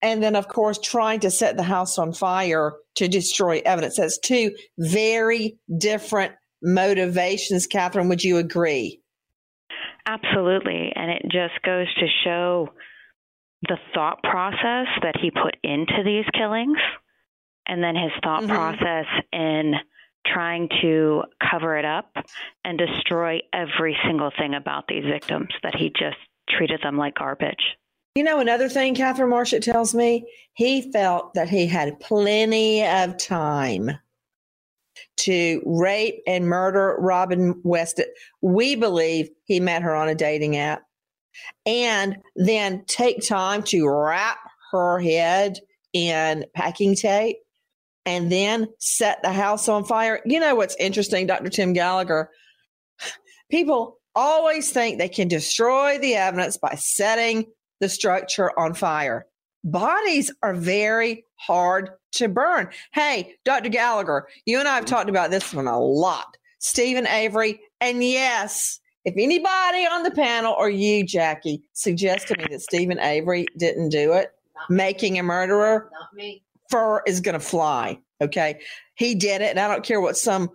And 0.00 0.22
then, 0.22 0.36
of 0.36 0.48
course, 0.48 0.78
trying 0.78 1.20
to 1.20 1.30
set 1.30 1.56
the 1.56 1.64
house 1.64 1.98
on 1.98 2.12
fire 2.12 2.74
to 2.96 3.08
destroy 3.08 3.60
evidence. 3.64 3.96
That's 3.96 4.18
two 4.18 4.52
very 4.78 5.58
different 5.76 6.34
motivations. 6.62 7.66
Catherine, 7.66 8.08
would 8.08 8.22
you 8.22 8.36
agree? 8.36 9.00
Absolutely. 10.06 10.92
And 10.94 11.10
it 11.10 11.22
just 11.24 11.60
goes 11.64 11.92
to 11.94 12.06
show 12.24 12.68
the 13.68 13.76
thought 13.92 14.22
process 14.22 14.86
that 15.02 15.16
he 15.20 15.30
put 15.30 15.56
into 15.64 16.02
these 16.04 16.24
killings 16.32 16.78
and 17.66 17.82
then 17.82 17.94
his 17.94 18.12
thought 18.22 18.42
mm-hmm. 18.42 18.52
process 18.54 19.06
in 19.32 19.74
trying 20.32 20.68
to 20.82 21.22
cover 21.50 21.76
it 21.76 21.84
up 21.84 22.12
and 22.64 22.78
destroy 22.78 23.40
every 23.52 23.96
single 24.06 24.30
thing 24.38 24.54
about 24.54 24.86
these 24.88 25.04
victims 25.04 25.48
that 25.62 25.74
he 25.74 25.90
just 25.90 26.18
treated 26.48 26.80
them 26.82 26.96
like 26.96 27.14
garbage. 27.14 27.76
You 28.14 28.24
know, 28.24 28.40
another 28.40 28.68
thing 28.68 28.94
Catherine 28.94 29.30
Marshall 29.30 29.60
tells 29.60 29.94
me, 29.94 30.26
he 30.54 30.90
felt 30.90 31.34
that 31.34 31.48
he 31.48 31.66
had 31.66 32.00
plenty 32.00 32.84
of 32.84 33.16
time 33.16 33.92
to 35.18 35.62
rape 35.64 36.20
and 36.26 36.46
murder 36.46 36.96
Robin 36.98 37.60
West. 37.62 38.00
We 38.40 38.74
believe 38.74 39.28
he 39.44 39.60
met 39.60 39.82
her 39.82 39.94
on 39.94 40.08
a 40.08 40.14
dating 40.14 40.56
app 40.56 40.82
and 41.64 42.16
then 42.34 42.84
take 42.86 43.26
time 43.26 43.62
to 43.64 43.88
wrap 43.88 44.38
her 44.72 44.98
head 44.98 45.58
in 45.92 46.44
packing 46.54 46.94
tape 46.94 47.38
and 48.08 48.32
then 48.32 48.68
set 48.78 49.22
the 49.22 49.30
house 49.30 49.68
on 49.68 49.84
fire. 49.84 50.22
You 50.24 50.40
know 50.40 50.54
what's 50.54 50.74
interesting, 50.76 51.26
Dr. 51.26 51.50
Tim 51.50 51.74
Gallagher? 51.74 52.30
People 53.50 53.98
always 54.14 54.70
think 54.70 54.96
they 54.96 55.10
can 55.10 55.28
destroy 55.28 55.98
the 55.98 56.14
evidence 56.14 56.56
by 56.56 56.74
setting 56.76 57.44
the 57.80 57.88
structure 57.90 58.58
on 58.58 58.72
fire. 58.72 59.26
Bodies 59.62 60.32
are 60.42 60.54
very 60.54 61.22
hard 61.34 61.90
to 62.12 62.28
burn. 62.28 62.70
Hey, 62.94 63.34
Dr. 63.44 63.68
Gallagher, 63.68 64.26
you 64.46 64.58
and 64.58 64.66
I 64.66 64.76
have 64.76 64.86
talked 64.86 65.10
about 65.10 65.30
this 65.30 65.52
one 65.52 65.66
a 65.66 65.78
lot. 65.78 66.38
Steven 66.60 67.06
Avery, 67.06 67.60
and 67.82 68.02
yes, 68.02 68.80
if 69.04 69.12
anybody 69.18 69.86
on 69.86 70.02
the 70.02 70.10
panel 70.12 70.54
or 70.58 70.70
you, 70.70 71.04
Jackie, 71.04 71.62
suggest 71.74 72.28
to 72.28 72.38
me 72.38 72.46
that 72.50 72.62
Steven 72.62 72.98
Avery 72.98 73.46
didn't 73.58 73.90
do 73.90 74.14
it, 74.14 74.32
making 74.70 75.18
a 75.18 75.22
murderer, 75.22 75.90
Not 75.92 76.14
me. 76.14 76.42
Fur 76.68 77.02
is 77.06 77.20
going 77.20 77.34
to 77.34 77.40
fly. 77.40 77.98
Okay. 78.20 78.60
He 78.94 79.14
did 79.14 79.40
it. 79.40 79.50
And 79.50 79.60
I 79.60 79.68
don't 79.68 79.84
care 79.84 80.00
what 80.00 80.16
some 80.16 80.50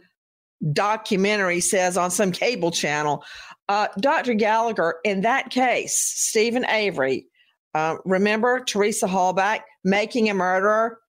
documentary 0.72 1.60
says 1.60 1.98
on 1.98 2.12
some 2.12 2.32
cable 2.32 2.72
channel. 2.72 3.24
Uh, 3.70 3.88
Dr. 4.00 4.34
Gallagher, 4.34 4.96
in 5.04 5.22
that 5.22 5.50
case, 5.50 5.98
Steven 6.00 6.66
Avery, 6.66 7.28
uh, 7.74 7.96
remember 8.06 8.64
Teresa 8.64 9.08
Halbach 9.08 9.62
making 9.84 10.30
a 10.30 10.34
murderer? 10.34 11.00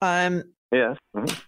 Um, 0.00 0.44
yes. 0.72 0.96
Mm-hmm. 1.14 1.38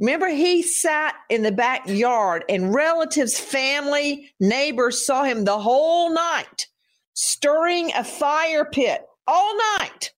Remember, 0.00 0.28
he 0.28 0.62
sat 0.62 1.16
in 1.28 1.42
the 1.42 1.50
backyard, 1.50 2.44
and 2.48 2.72
relatives, 2.72 3.38
family, 3.38 4.30
neighbors 4.38 5.04
saw 5.04 5.24
him 5.24 5.44
the 5.44 5.58
whole 5.58 6.12
night 6.12 6.68
stirring 7.14 7.90
a 7.96 8.04
fire 8.04 8.64
pit 8.64 9.04
all 9.26 9.56
night. 9.78 10.12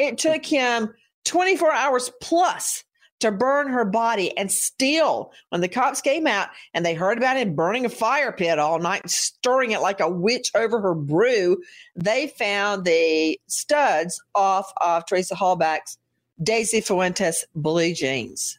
It 0.00 0.16
took 0.16 0.46
him 0.46 0.94
24 1.24 1.72
hours 1.72 2.10
plus 2.22 2.84
to 3.20 3.30
burn 3.30 3.68
her 3.68 3.84
body. 3.84 4.34
And 4.38 4.50
still, 4.50 5.30
when 5.50 5.60
the 5.60 5.68
cops 5.68 6.00
came 6.00 6.26
out 6.26 6.48
and 6.72 6.86
they 6.86 6.94
heard 6.94 7.18
about 7.18 7.36
him 7.36 7.54
burning 7.54 7.84
a 7.84 7.90
fire 7.90 8.32
pit 8.32 8.58
all 8.58 8.78
night, 8.78 9.08
stirring 9.10 9.72
it 9.72 9.82
like 9.82 10.00
a 10.00 10.08
witch 10.08 10.50
over 10.54 10.80
her 10.80 10.94
brew, 10.94 11.62
they 11.94 12.28
found 12.28 12.86
the 12.86 13.38
studs 13.46 14.22
off 14.34 14.72
of 14.80 15.04
Teresa 15.04 15.34
Halbach's 15.36 15.98
Daisy 16.42 16.80
Fuentes 16.80 17.44
blue 17.54 17.92
jeans. 17.92 18.58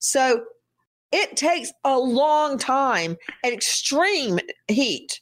So 0.00 0.44
it 1.12 1.36
takes 1.36 1.72
a 1.84 1.96
long 1.96 2.58
time 2.58 3.16
at 3.44 3.52
extreme 3.52 4.40
heat 4.66 5.20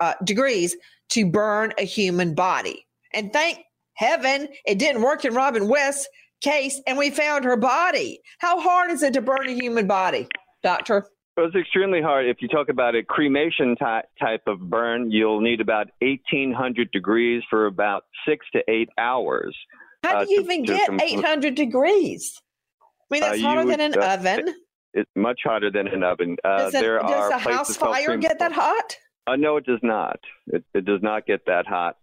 uh, 0.00 0.14
degrees 0.24 0.74
to 1.10 1.26
burn 1.26 1.74
a 1.76 1.84
human 1.84 2.34
body. 2.34 2.86
And 3.12 3.30
thank 3.30 3.58
heaven 3.94 4.48
it 4.64 4.78
didn't 4.78 5.02
work 5.02 5.24
in 5.24 5.34
Robin 5.34 5.68
West's 5.68 6.08
case 6.40 6.80
and 6.86 6.98
we 6.98 7.10
found 7.10 7.44
her 7.44 7.56
body. 7.56 8.20
How 8.38 8.60
hard 8.60 8.90
is 8.90 9.02
it 9.02 9.14
to 9.14 9.22
burn 9.22 9.48
a 9.48 9.52
human 9.52 9.86
body, 9.86 10.28
doctor? 10.62 11.06
It 11.36 11.40
was 11.40 11.54
extremely 11.54 12.02
hard. 12.02 12.26
If 12.26 12.42
you 12.42 12.48
talk 12.48 12.68
about 12.68 12.94
a 12.94 13.02
cremation 13.02 13.74
ty- 13.76 14.04
type 14.20 14.42
of 14.46 14.60
burn, 14.68 15.10
you'll 15.10 15.40
need 15.40 15.62
about 15.62 15.88
1800 16.00 16.90
degrees 16.90 17.42
for 17.48 17.66
about 17.66 18.04
six 18.28 18.44
to 18.52 18.62
eight 18.68 18.90
hours. 18.98 19.56
How 20.02 20.12
do 20.12 20.18
uh, 20.18 20.26
you 20.28 20.40
uh, 20.40 20.42
even 20.42 20.66
to, 20.66 20.74
get 20.74 20.90
to 20.90 21.02
800 21.02 21.54
degrees? 21.54 22.38
I 22.82 23.14
mean, 23.14 23.22
that's 23.22 23.40
uh, 23.40 23.42
hotter 23.42 23.64
than 23.64 23.80
an 23.80 23.94
uh, 23.98 24.06
oven. 24.06 24.54
It's 24.94 25.10
much 25.16 25.40
hotter 25.42 25.70
than 25.70 25.88
an 25.88 26.02
oven. 26.02 26.36
Uh, 26.44 26.64
does, 26.64 26.72
there 26.72 26.98
does 26.98 27.10
are 27.10 27.30
a 27.30 27.38
house 27.38 27.76
fire 27.76 28.18
get 28.18 28.38
that 28.40 28.52
hot? 28.52 28.98
Uh, 29.26 29.36
no, 29.36 29.56
it 29.56 29.64
does 29.64 29.80
not. 29.82 30.18
It, 30.48 30.64
it 30.74 30.84
does 30.84 31.00
not 31.02 31.26
get 31.26 31.46
that 31.46 31.66
hot. 31.66 31.96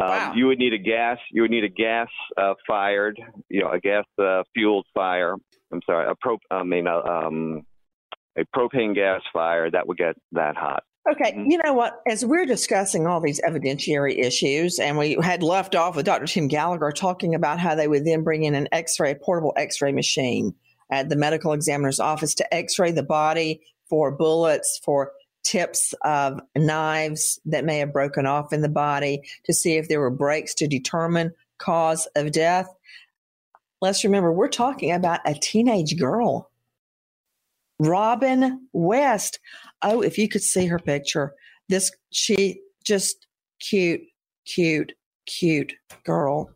Um, 0.00 0.08
wow. 0.08 0.32
You 0.34 0.46
would 0.46 0.58
need 0.58 0.72
a 0.72 0.78
gas. 0.78 1.18
You 1.30 1.42
would 1.42 1.50
need 1.50 1.64
a 1.64 1.68
gas 1.68 2.08
uh, 2.36 2.54
fired, 2.66 3.20
you 3.48 3.62
know, 3.62 3.70
a 3.70 3.80
gas 3.80 4.04
uh, 4.18 4.42
fueled 4.54 4.86
fire. 4.94 5.34
I'm 5.72 5.82
sorry, 5.84 6.10
a 6.10 6.14
pro. 6.20 6.38
I 6.50 6.62
mean, 6.62 6.86
a, 6.86 6.96
um, 6.96 7.62
a 8.36 8.44
propane 8.56 8.94
gas 8.94 9.20
fire 9.32 9.70
that 9.70 9.86
would 9.86 9.98
get 9.98 10.16
that 10.32 10.56
hot. 10.56 10.84
Okay, 11.10 11.32
mm-hmm. 11.32 11.50
you 11.50 11.60
know 11.64 11.74
what? 11.74 12.00
As 12.06 12.24
we're 12.24 12.46
discussing 12.46 13.06
all 13.06 13.20
these 13.20 13.40
evidentiary 13.42 14.18
issues, 14.18 14.78
and 14.78 14.96
we 14.96 15.16
had 15.22 15.42
left 15.42 15.74
off 15.74 15.96
with 15.96 16.06
Dr. 16.06 16.26
Tim 16.26 16.48
Gallagher 16.48 16.92
talking 16.92 17.34
about 17.34 17.58
how 17.58 17.74
they 17.74 17.88
would 17.88 18.04
then 18.04 18.22
bring 18.22 18.44
in 18.44 18.54
an 18.54 18.68
X-ray, 18.72 19.12
a 19.12 19.14
portable 19.14 19.52
X-ray 19.56 19.92
machine 19.92 20.54
at 20.90 21.08
the 21.08 21.16
medical 21.16 21.52
examiner's 21.52 22.00
office 22.00 22.34
to 22.34 22.54
X-ray 22.54 22.92
the 22.92 23.02
body 23.02 23.60
for 23.88 24.10
bullets, 24.10 24.80
for 24.84 25.12
tips 25.42 25.94
of 26.04 26.40
knives 26.56 27.40
that 27.46 27.64
may 27.64 27.78
have 27.78 27.92
broken 27.92 28.26
off 28.26 28.52
in 28.52 28.62
the 28.62 28.68
body 28.68 29.22
to 29.44 29.52
see 29.52 29.76
if 29.76 29.88
there 29.88 30.00
were 30.00 30.10
breaks 30.10 30.54
to 30.54 30.66
determine 30.66 31.32
cause 31.58 32.06
of 32.16 32.32
death. 32.32 32.68
Let's 33.80 34.04
remember, 34.04 34.32
we're 34.32 34.48
talking 34.48 34.92
about 34.92 35.20
a 35.24 35.34
teenage 35.34 35.98
girl. 35.98 36.50
Robin 37.78 38.68
West. 38.72 39.38
Oh, 39.82 40.02
if 40.02 40.18
you 40.18 40.28
could 40.28 40.42
see 40.42 40.66
her 40.66 40.78
picture, 40.78 41.34
this, 41.68 41.90
she 42.10 42.60
just 42.84 43.26
cute, 43.58 44.02
cute, 44.44 44.92
cute 45.26 45.74
girl. 46.04 46.50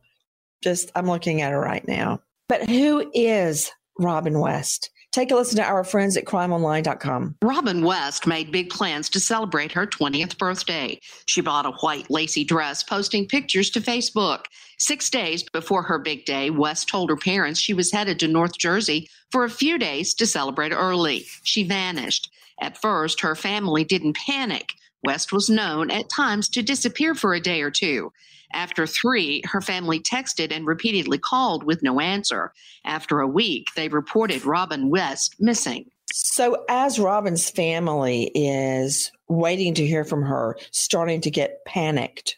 Just, 0.62 0.92
I'm 0.94 1.06
looking 1.06 1.40
at 1.40 1.52
her 1.52 1.60
right 1.60 1.86
now. 1.88 2.20
But 2.48 2.68
who 2.68 3.10
is 3.14 3.70
Robin 3.98 4.38
West? 4.38 4.90
Take 5.14 5.30
a 5.30 5.36
listen 5.36 5.58
to 5.58 5.62
our 5.62 5.84
friends 5.84 6.16
at 6.16 6.24
crimeonline.com. 6.24 7.36
Robin 7.40 7.84
West 7.84 8.26
made 8.26 8.50
big 8.50 8.68
plans 8.68 9.08
to 9.10 9.20
celebrate 9.20 9.70
her 9.70 9.86
20th 9.86 10.36
birthday. 10.38 10.98
She 11.26 11.40
bought 11.40 11.66
a 11.66 11.70
white 11.70 12.10
lacy 12.10 12.42
dress, 12.42 12.82
posting 12.82 13.28
pictures 13.28 13.70
to 13.70 13.80
Facebook. 13.80 14.46
Six 14.76 15.08
days 15.10 15.44
before 15.44 15.84
her 15.84 16.00
big 16.00 16.24
day, 16.24 16.50
West 16.50 16.88
told 16.88 17.10
her 17.10 17.16
parents 17.16 17.60
she 17.60 17.74
was 17.74 17.92
headed 17.92 18.18
to 18.18 18.26
North 18.26 18.58
Jersey 18.58 19.08
for 19.30 19.44
a 19.44 19.50
few 19.50 19.78
days 19.78 20.14
to 20.14 20.26
celebrate 20.26 20.72
early. 20.72 21.24
She 21.44 21.62
vanished. 21.62 22.28
At 22.60 22.76
first, 22.76 23.20
her 23.20 23.36
family 23.36 23.84
didn't 23.84 24.16
panic. 24.16 24.72
West 25.04 25.32
was 25.32 25.50
known 25.50 25.90
at 25.90 26.08
times 26.08 26.48
to 26.50 26.62
disappear 26.62 27.14
for 27.14 27.34
a 27.34 27.40
day 27.40 27.62
or 27.62 27.70
two. 27.70 28.12
After 28.52 28.86
three, 28.86 29.42
her 29.46 29.60
family 29.60 30.00
texted 30.00 30.52
and 30.52 30.66
repeatedly 30.66 31.18
called 31.18 31.64
with 31.64 31.82
no 31.82 32.00
answer. 32.00 32.52
After 32.84 33.20
a 33.20 33.28
week, 33.28 33.66
they 33.74 33.88
reported 33.88 34.44
Robin 34.44 34.90
West 34.90 35.36
missing. 35.40 35.90
So, 36.12 36.64
as 36.68 37.00
Robin's 37.00 37.50
family 37.50 38.30
is 38.34 39.10
waiting 39.28 39.74
to 39.74 39.86
hear 39.86 40.04
from 40.04 40.22
her, 40.22 40.56
starting 40.70 41.20
to 41.22 41.30
get 41.30 41.64
panicked, 41.64 42.36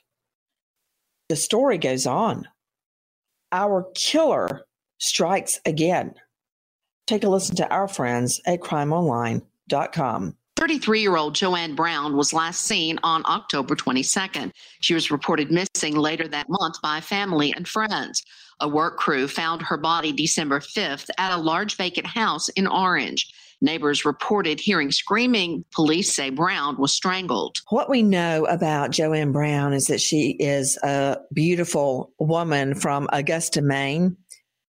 the 1.28 1.36
story 1.36 1.76
goes 1.76 2.06
on. 2.06 2.48
Our 3.52 3.86
killer 3.94 4.64
strikes 4.98 5.60
again. 5.66 6.14
Take 7.06 7.24
a 7.24 7.28
listen 7.28 7.56
to 7.56 7.68
our 7.68 7.86
friends 7.86 8.40
at 8.46 8.60
crimeonline.com. 8.60 10.36
33 10.56 11.00
year 11.02 11.16
old 11.16 11.34
Joanne 11.34 11.74
Brown 11.74 12.16
was 12.16 12.32
last 12.32 12.62
seen 12.62 12.98
on 13.02 13.22
October 13.26 13.76
22nd. 13.76 14.50
She 14.80 14.94
was 14.94 15.10
reported 15.10 15.50
missing 15.50 15.94
later 15.94 16.26
that 16.28 16.46
month 16.48 16.80
by 16.82 17.00
family 17.00 17.52
and 17.52 17.68
friends. 17.68 18.22
A 18.60 18.68
work 18.68 18.96
crew 18.96 19.28
found 19.28 19.60
her 19.60 19.76
body 19.76 20.12
December 20.12 20.60
5th 20.60 21.10
at 21.18 21.32
a 21.32 21.36
large 21.36 21.76
vacant 21.76 22.06
house 22.06 22.48
in 22.50 22.66
Orange. 22.66 23.30
Neighbors 23.60 24.04
reported 24.04 24.60
hearing 24.60 24.90
screaming. 24.90 25.64
Police 25.74 26.14
say 26.14 26.30
Brown 26.30 26.76
was 26.78 26.92
strangled. 26.92 27.56
What 27.70 27.88
we 27.88 28.02
know 28.02 28.46
about 28.46 28.90
Joanne 28.90 29.32
Brown 29.32 29.72
is 29.72 29.86
that 29.86 30.00
she 30.00 30.36
is 30.38 30.78
a 30.82 31.18
beautiful 31.32 32.12
woman 32.18 32.74
from 32.74 33.08
Augusta, 33.12 33.62
Maine. 33.62 34.16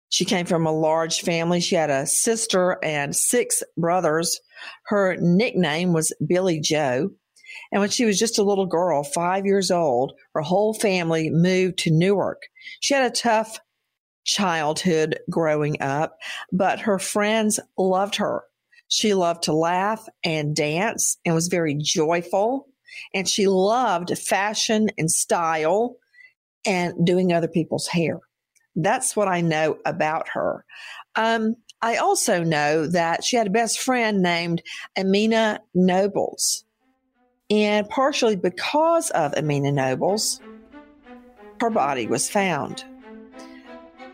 She 0.09 0.25
came 0.25 0.47
from 0.47 0.67
a 0.67 0.73
large 0.73 1.21
family. 1.21 1.61
She 1.61 1.75
had 1.75 1.91
a 1.91 2.07
sister 2.07 2.79
and 2.85 3.15
six 3.15 3.63
brothers. 3.77 4.41
Her 4.85 5.17
nickname 5.21 5.93
was 5.93 6.13
Billy 6.27 6.61
Joe. 6.61 7.11
And 7.73 7.81
when 7.81 7.91
she 7.91 8.05
was 8.05 8.19
just 8.19 8.39
a 8.39 8.45
little 8.45 8.67
girl, 8.67 9.03
five 9.03 9.47
years 9.47 9.71
old, 9.71 10.13
her 10.35 10.43
whole 10.43 10.75
family 10.75 11.31
moved 11.31 11.79
to 11.81 11.91
Newark. 11.91 12.43
She 12.81 12.95
had 12.95 13.11
a 13.11 13.15
tough 13.15 13.59
childhood 14.25 15.19
growing 15.31 15.81
up, 15.81 16.19
but 16.53 16.81
her 16.81 16.99
friends 16.99 17.59
loved 17.79 18.17
her. 18.17 18.43
She 18.89 19.15
loved 19.15 19.45
to 19.45 19.53
laugh 19.53 20.07
and 20.23 20.55
dance 20.55 21.17
and 21.25 21.35
was 21.35 21.49
very 21.49 21.75
joyful. 21.75 22.69
and 23.15 23.29
she 23.29 23.47
loved 23.47 24.17
fashion 24.19 24.89
and 24.99 25.11
style 25.11 25.97
and 26.65 27.07
doing 27.07 27.33
other 27.33 27.49
people's 27.49 27.87
hair. 27.87 28.21
That's 28.77 29.17
what 29.17 29.27
I 29.27 29.41
know 29.41 29.79
about 29.85 30.29
her. 30.35 30.65
Um, 31.15 31.57
I 31.81 31.97
also 31.97 32.45
know 32.45 32.87
that 32.87 33.25
she 33.25 33.37
had 33.37 33.49
a 33.49 33.51
best 33.51 33.81
friend 33.81 34.23
named 34.23 34.63
Amina 34.99 35.61
Nobles. 35.75 36.65
And 37.51 37.89
partially 37.89 38.37
because 38.37 39.11
of 39.11 39.35
Amina 39.35 39.73
Nobles, 39.73 40.41
her 41.61 41.71
body 41.71 42.07
was 42.07 42.29
found. 42.29 42.85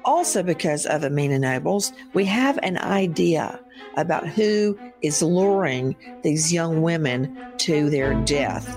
Also, 0.05 0.43
because 0.43 0.87
of 0.87 1.05
Amina 1.05 1.39
Nobles, 1.39 1.93
we 2.13 2.25
have 2.27 2.59
an 2.63 2.79
idea 2.79 3.61
about 3.97 4.29
who 4.29 4.79
is 5.03 5.23
luring 5.23 5.97
these 6.23 6.53
young 6.53 6.83
women 6.83 7.33
to 7.59 7.91
their 7.91 8.15
death. 8.25 8.77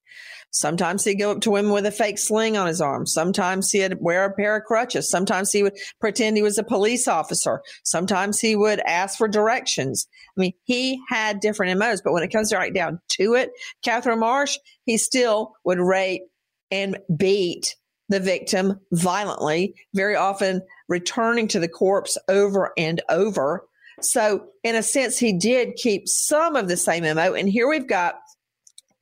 Sometimes 0.51 1.05
he'd 1.05 1.15
go 1.15 1.31
up 1.31 1.41
to 1.43 1.51
women 1.51 1.73
with 1.73 1.87
a 1.87 1.93
fake 1.93 2.19
sling 2.19 2.57
on 2.57 2.67
his 2.67 2.81
arm. 2.81 3.07
Sometimes 3.07 3.71
he'd 3.71 4.01
wear 4.01 4.25
a 4.25 4.33
pair 4.33 4.57
of 4.57 4.65
crutches. 4.65 5.09
Sometimes 5.09 5.53
he 5.53 5.63
would 5.63 5.77
pretend 6.01 6.37
he 6.37 6.43
was 6.43 6.59
a 6.59 6.65
police 6.65 7.07
officer. 7.07 7.63
Sometimes 7.85 8.41
he 8.41 8.57
would 8.57 8.81
ask 8.81 9.17
for 9.17 9.29
directions. 9.29 10.09
I 10.37 10.41
mean, 10.41 10.53
he 10.65 11.01
had 11.09 11.41
different 11.41 11.79
MOs, 11.79 12.03
but 12.03 12.13
when 12.13 12.23
it 12.23 12.33
comes 12.33 12.53
right 12.53 12.75
down 12.75 13.01
to 13.11 13.35
it, 13.35 13.53
Catherine 13.83 14.19
Marsh, 14.19 14.59
he 14.85 14.99
still 14.99 15.55
would 15.65 15.79
rape 15.79 16.23
and 16.71 16.99
beat 17.17 17.77
the 18.09 18.21
victim 18.21 18.81
violently, 18.93 19.75
very 19.95 20.17
often 20.17 20.63
returning 20.89 21.47
to 21.49 21.61
the 21.61 21.69
corpse 21.69 22.19
over 22.29 22.73
and 22.77 23.01
over. 23.09 23.65
So, 24.01 24.47
in 24.65 24.75
a 24.75 24.83
sense, 24.83 25.19
he 25.19 25.33
did 25.33 25.77
keep 25.77 26.09
some 26.09 26.57
of 26.57 26.69
the 26.69 26.77
same 26.77 27.05
MO. 27.05 27.35
And 27.35 27.49
here 27.49 27.69
we've 27.69 27.87
got 27.87 28.17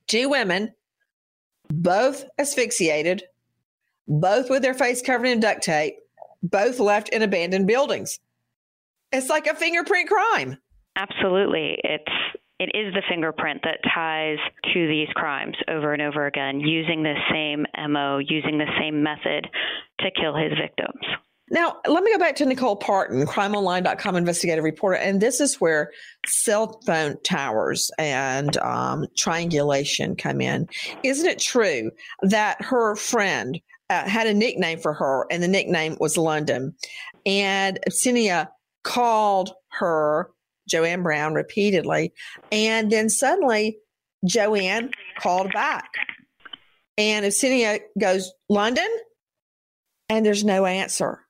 two 0.07 0.29
women 0.29 0.73
both 1.69 2.25
asphyxiated, 2.37 3.23
both 4.07 4.49
with 4.49 4.61
their 4.61 4.73
face 4.73 5.01
covered 5.01 5.27
in 5.27 5.39
duct 5.39 5.63
tape, 5.63 5.95
both 6.41 6.79
left 6.79 7.09
in 7.09 7.21
abandoned 7.21 7.67
buildings. 7.67 8.19
It's 9.11 9.29
like 9.29 9.47
a 9.47 9.55
fingerprint 9.55 10.09
crime. 10.09 10.57
Absolutely. 10.95 11.77
It's 11.83 12.11
it 12.59 12.71
is 12.75 12.93
the 12.93 13.03
fingerprint 13.07 13.61
that 13.63 13.79
ties 13.93 14.37
to 14.73 14.87
these 14.87 15.07
crimes 15.15 15.55
over 15.69 15.93
and 15.93 16.01
over 16.01 16.25
again, 16.25 16.59
using 16.59 17.03
the 17.03 17.15
same 17.31 17.65
MO, 17.89 18.17
using 18.17 18.57
the 18.57 18.69
same 18.77 19.01
method 19.01 19.47
to 20.01 20.11
kill 20.11 20.35
his 20.35 20.51
victims. 20.61 21.05
Now, 21.51 21.77
let 21.87 22.03
me 22.03 22.11
go 22.11 22.19
back 22.19 22.35
to 22.37 22.45
Nicole 22.45 22.75
Parton, 22.75 23.25
crimeonline.com 23.25 24.15
investigative 24.15 24.63
reporter. 24.63 24.97
And 24.97 25.19
this 25.19 25.39
is 25.39 25.59
where 25.59 25.91
cell 26.25 26.79
phone 26.85 27.17
towers 27.23 27.89
and 27.97 28.55
um, 28.57 29.07
triangulation 29.17 30.15
come 30.15 30.41
in. 30.41 30.67
Isn't 31.03 31.27
it 31.27 31.39
true 31.39 31.91
that 32.21 32.61
her 32.61 32.95
friend 32.95 33.59
uh, 33.89 34.07
had 34.07 34.27
a 34.27 34.33
nickname 34.33 34.79
for 34.79 34.93
her, 34.93 35.25
and 35.31 35.41
the 35.41 35.47
nickname 35.47 35.97
was 35.99 36.17
London? 36.17 36.75
And 37.25 37.79
Absinia 37.89 38.49
called 38.83 39.53
her, 39.69 40.29
Joanne 40.69 41.01
Brown, 41.01 41.33
repeatedly. 41.33 42.13
And 42.51 42.91
then 42.91 43.09
suddenly, 43.09 43.79
Joanne 44.23 44.91
called 45.19 45.51
back. 45.51 45.89
And 46.97 47.25
Absinia 47.25 47.79
goes, 47.99 48.31
London? 48.49 48.87
And 50.09 50.25
there's 50.25 50.43
no 50.43 50.65
answer 50.65 51.21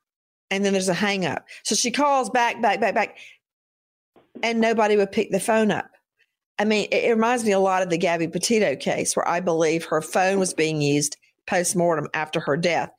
and 0.51 0.63
then 0.63 0.73
there's 0.73 0.89
a 0.89 0.93
hang 0.93 1.25
up. 1.25 1.45
So 1.63 1.75
she 1.75 1.91
calls 1.91 2.29
back, 2.29 2.61
back, 2.61 2.79
back, 2.79 2.95
back, 2.95 3.17
and 4.43 4.59
nobody 4.59 4.97
would 4.97 5.11
pick 5.11 5.31
the 5.31 5.39
phone 5.39 5.71
up. 5.71 5.89
I 6.57 6.65
mean, 6.65 6.87
it, 6.91 7.05
it 7.05 7.13
reminds 7.13 7.43
me 7.43 7.51
a 7.51 7.59
lot 7.59 7.83
of 7.83 7.89
the 7.89 7.97
Gabby 7.97 8.27
Petito 8.27 8.75
case, 8.75 9.15
where 9.15 9.27
I 9.27 9.39
believe 9.39 9.85
her 9.85 10.01
phone 10.01 10.39
was 10.39 10.53
being 10.53 10.81
used 10.81 11.17
post 11.47 11.75
mortem 11.75 12.07
after 12.13 12.39
her 12.39 12.57
death. 12.57 12.91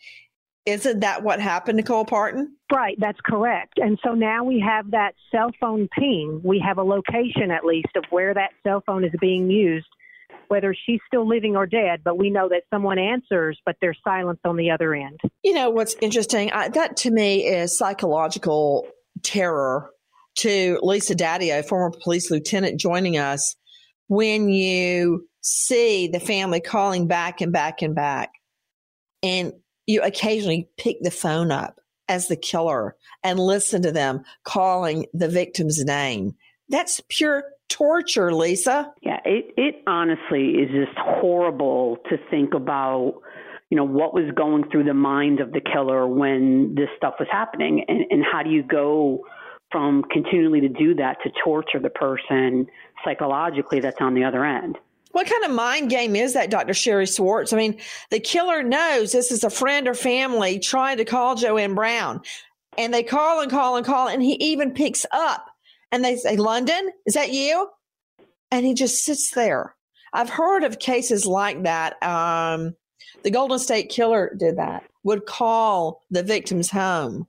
Isn't 0.66 1.00
that 1.00 1.22
what 1.22 1.40
happened, 1.40 1.76
Nicole 1.76 2.04
Parton? 2.04 2.56
Right, 2.72 2.96
that's 3.00 3.18
correct. 3.24 3.78
And 3.78 3.98
so 4.04 4.14
now 4.14 4.44
we 4.44 4.60
have 4.60 4.90
that 4.90 5.14
cell 5.30 5.50
phone 5.60 5.88
ping. 5.98 6.40
We 6.44 6.62
have 6.64 6.78
a 6.78 6.82
location, 6.82 7.50
at 7.50 7.64
least, 7.64 7.88
of 7.96 8.04
where 8.10 8.34
that 8.34 8.50
cell 8.62 8.82
phone 8.86 9.04
is 9.04 9.12
being 9.20 9.50
used, 9.50 9.88
whether 10.50 10.74
she's 10.74 11.00
still 11.06 11.26
living 11.26 11.56
or 11.56 11.64
dead. 11.66 12.00
But 12.04 12.18
we 12.18 12.28
know 12.28 12.48
that 12.48 12.64
someone 12.74 12.98
answers, 12.98 13.58
but 13.64 13.76
there's 13.80 13.98
silence 14.02 14.40
on 14.44 14.56
the 14.56 14.70
other 14.70 14.94
end. 14.94 15.20
You 15.44 15.54
know 15.54 15.70
what's 15.70 15.94
interesting? 16.00 16.50
I, 16.50 16.68
that 16.70 16.96
to 16.98 17.10
me 17.10 17.46
is 17.46 17.78
psychological 17.78 18.86
terror. 19.22 19.90
To 20.36 20.78
Lisa 20.82 21.14
Dadio, 21.14 21.62
former 21.64 21.94
police 22.02 22.30
lieutenant, 22.30 22.80
joining 22.80 23.18
us, 23.18 23.56
when 24.06 24.48
you 24.48 25.28
see 25.42 26.08
the 26.08 26.20
family 26.20 26.60
calling 26.60 27.08
back 27.08 27.40
and 27.40 27.52
back 27.52 27.82
and 27.82 27.94
back, 27.94 28.30
and 29.22 29.52
you 29.86 30.02
occasionally 30.02 30.68
pick 30.78 30.96
the 31.00 31.10
phone 31.10 31.50
up 31.50 31.80
as 32.08 32.28
the 32.28 32.36
killer 32.36 32.96
and 33.22 33.38
listen 33.38 33.82
to 33.82 33.92
them 33.92 34.22
calling 34.44 35.06
the 35.12 35.28
victim's 35.28 35.84
name. 35.84 36.36
That's 36.68 37.02
pure 37.08 37.44
torture, 37.70 38.35
Lisa. 38.35 38.92
Yeah, 39.00 39.20
it, 39.24 39.54
it 39.56 39.83
honestly 39.87 40.50
is 40.50 40.70
just 40.70 40.98
horrible 40.98 41.98
to 42.11 42.18
think 42.30 42.52
about, 42.52 43.22
you 43.70 43.76
know, 43.76 43.85
what 43.85 44.12
was 44.12 44.30
going 44.37 44.68
through 44.70 44.85
the 44.85 44.94
mind 44.94 45.40
of 45.40 45.52
the 45.52 45.61
killer 45.61 46.06
when 46.06 46.74
this 46.74 46.88
stuff 46.96 47.14
was 47.18 47.28
happening 47.30 47.85
and, 47.88 48.04
and 48.11 48.22
how 48.30 48.42
do 48.42 48.50
you 48.50 48.62
go 48.62 49.24
from 49.70 50.02
continually 50.11 50.61
to 50.61 50.68
do 50.68 50.94
that 50.96 51.16
to 51.22 51.30
torture 51.42 51.78
the 51.78 51.90
person 51.90 52.66
psychologically 53.04 53.80
that's 53.80 54.00
on 54.00 54.14
the 54.14 54.24
other 54.24 54.44
end. 54.44 54.76
What 55.12 55.28
kind 55.28 55.44
of 55.44 55.50
mind 55.50 55.90
game 55.90 56.14
is 56.14 56.35
that, 56.35 56.50
Dr. 56.50 56.74
Sherry 56.74 57.06
Swartz? 57.06 57.52
I 57.52 57.56
mean, 57.56 57.78
the 58.11 58.20
killer 58.20 58.62
knows 58.62 59.12
this 59.12 59.33
is 59.33 59.42
a 59.42 59.50
friend 59.50 59.88
or 59.88 59.94
family 59.94 60.59
trying 60.59 60.98
to 60.98 61.04
call 61.04 61.35
Joanne 61.35 61.74
Brown. 61.74 62.20
And 62.78 62.94
they 62.94 63.02
call 63.02 63.40
and 63.40 63.50
call 63.50 63.76
and 63.76 63.85
call, 63.85 64.09
and 64.09 64.22
he 64.22 64.35
even 64.35 64.72
picks 64.72 65.04
up 65.11 65.49
and 65.92 66.05
they 66.05 66.16
say, 66.16 66.37
London, 66.37 66.90
is 67.07 67.14
that 67.14 67.33
you? 67.33 67.68
And 68.50 68.66
he 68.66 68.74
just 68.74 69.05
sits 69.05 69.31
there. 69.33 69.74
I've 70.12 70.31
heard 70.31 70.64
of 70.64 70.79
cases 70.79 71.26
like 71.26 71.62
that. 71.62 72.03
Um, 72.03 72.74
the 73.22 73.31
Golden 73.31 73.59
State 73.59 73.90
Killer 73.90 74.35
did 74.37 74.59
that, 74.59 74.85
would 75.05 75.26
call 75.26 76.03
the 76.11 76.22
victim's 76.22 76.70
home 76.70 77.26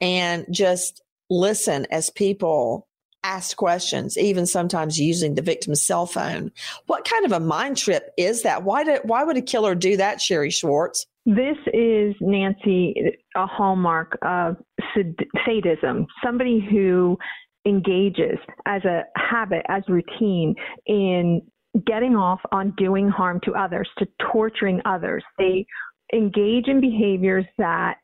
and 0.00 0.46
just 0.50 1.02
listen 1.28 1.86
as 1.90 2.10
people 2.10 2.86
ask 3.22 3.56
questions, 3.56 4.16
even 4.16 4.46
sometimes 4.46 4.98
using 4.98 5.34
the 5.34 5.42
victim's 5.42 5.82
cell 5.82 6.06
phone. 6.06 6.50
What 6.86 7.04
kind 7.04 7.24
of 7.26 7.32
a 7.32 7.40
mind 7.40 7.76
trip 7.76 8.12
is 8.16 8.42
that? 8.42 8.64
Why 8.64 8.84
did 8.84 9.02
why 9.04 9.24
would 9.24 9.36
a 9.36 9.42
killer 9.42 9.74
do 9.74 9.96
that, 9.98 10.20
Sherry 10.20 10.50
Schwartz? 10.50 11.06
This 11.26 11.58
is 11.72 12.14
Nancy 12.20 12.94
a 13.36 13.46
hallmark 13.46 14.18
of 14.22 14.56
sadism. 15.44 16.06
Somebody 16.24 16.66
who 16.70 17.18
engages 17.66 18.38
as 18.66 18.84
a 18.84 19.02
habit, 19.16 19.64
as 19.68 19.82
routine 19.88 20.54
in 20.86 21.42
getting 21.86 22.16
off 22.16 22.40
on 22.52 22.72
doing 22.76 23.08
harm 23.08 23.40
to 23.44 23.52
others, 23.54 23.88
to 23.98 24.06
torturing 24.32 24.80
others. 24.84 25.22
They 25.38 25.66
engage 26.12 26.66
in 26.66 26.80
behaviors 26.80 27.44
that 27.58 27.96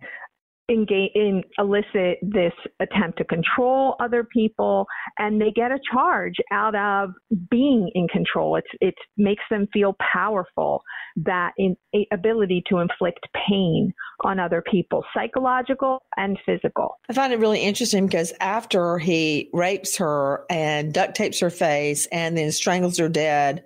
engage 0.68 1.10
in 1.14 1.42
elicit 1.58 2.18
this 2.22 2.52
attempt 2.80 3.18
to 3.18 3.24
control 3.24 3.94
other 4.00 4.24
people 4.24 4.86
and 5.18 5.40
they 5.40 5.50
get 5.52 5.70
a 5.70 5.78
charge 5.92 6.34
out 6.50 6.74
of 6.74 7.10
being 7.50 7.90
in 7.94 8.08
control. 8.08 8.56
It's 8.56 8.66
it 8.80 8.94
makes 9.16 9.44
them 9.50 9.68
feel 9.72 9.96
powerful 10.12 10.82
that 11.16 11.52
in, 11.56 11.76
ability 12.12 12.64
to 12.68 12.78
inflict 12.78 13.20
pain 13.48 13.92
on 14.24 14.40
other 14.40 14.62
people 14.68 15.04
psychological 15.14 16.02
and 16.16 16.38
physical. 16.44 16.96
I 17.08 17.12
find 17.12 17.32
it 17.32 17.38
really 17.38 17.60
interesting 17.60 18.06
because 18.06 18.32
after 18.40 18.98
he 18.98 19.50
rapes 19.52 19.96
her 19.98 20.44
and 20.50 20.92
duct 20.92 21.14
tapes 21.14 21.40
her 21.40 21.50
face 21.50 22.06
and 22.10 22.36
then 22.36 22.50
strangles 22.50 22.98
her 22.98 23.08
dead 23.08 23.64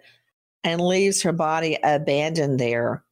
and 0.65 0.81
leaves 0.81 1.23
her 1.23 1.33
body 1.33 1.79
abandoned 1.83 2.61
there 2.61 3.05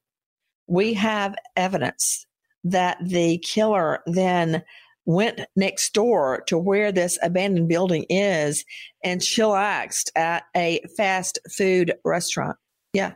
we 0.68 0.92
have 0.94 1.34
evidence 1.56 2.26
that 2.64 2.98
the 3.00 3.38
killer 3.38 4.02
then 4.06 4.62
went 5.08 5.40
next 5.56 5.94
door 5.94 6.42
to 6.46 6.58
where 6.58 6.92
this 6.92 7.18
abandoned 7.22 7.68
building 7.68 8.04
is 8.10 8.64
and 9.02 9.22
chillaxed 9.22 10.10
at 10.14 10.44
a 10.54 10.80
fast 10.96 11.38
food 11.50 11.94
restaurant. 12.04 12.56
Yeah. 12.92 13.12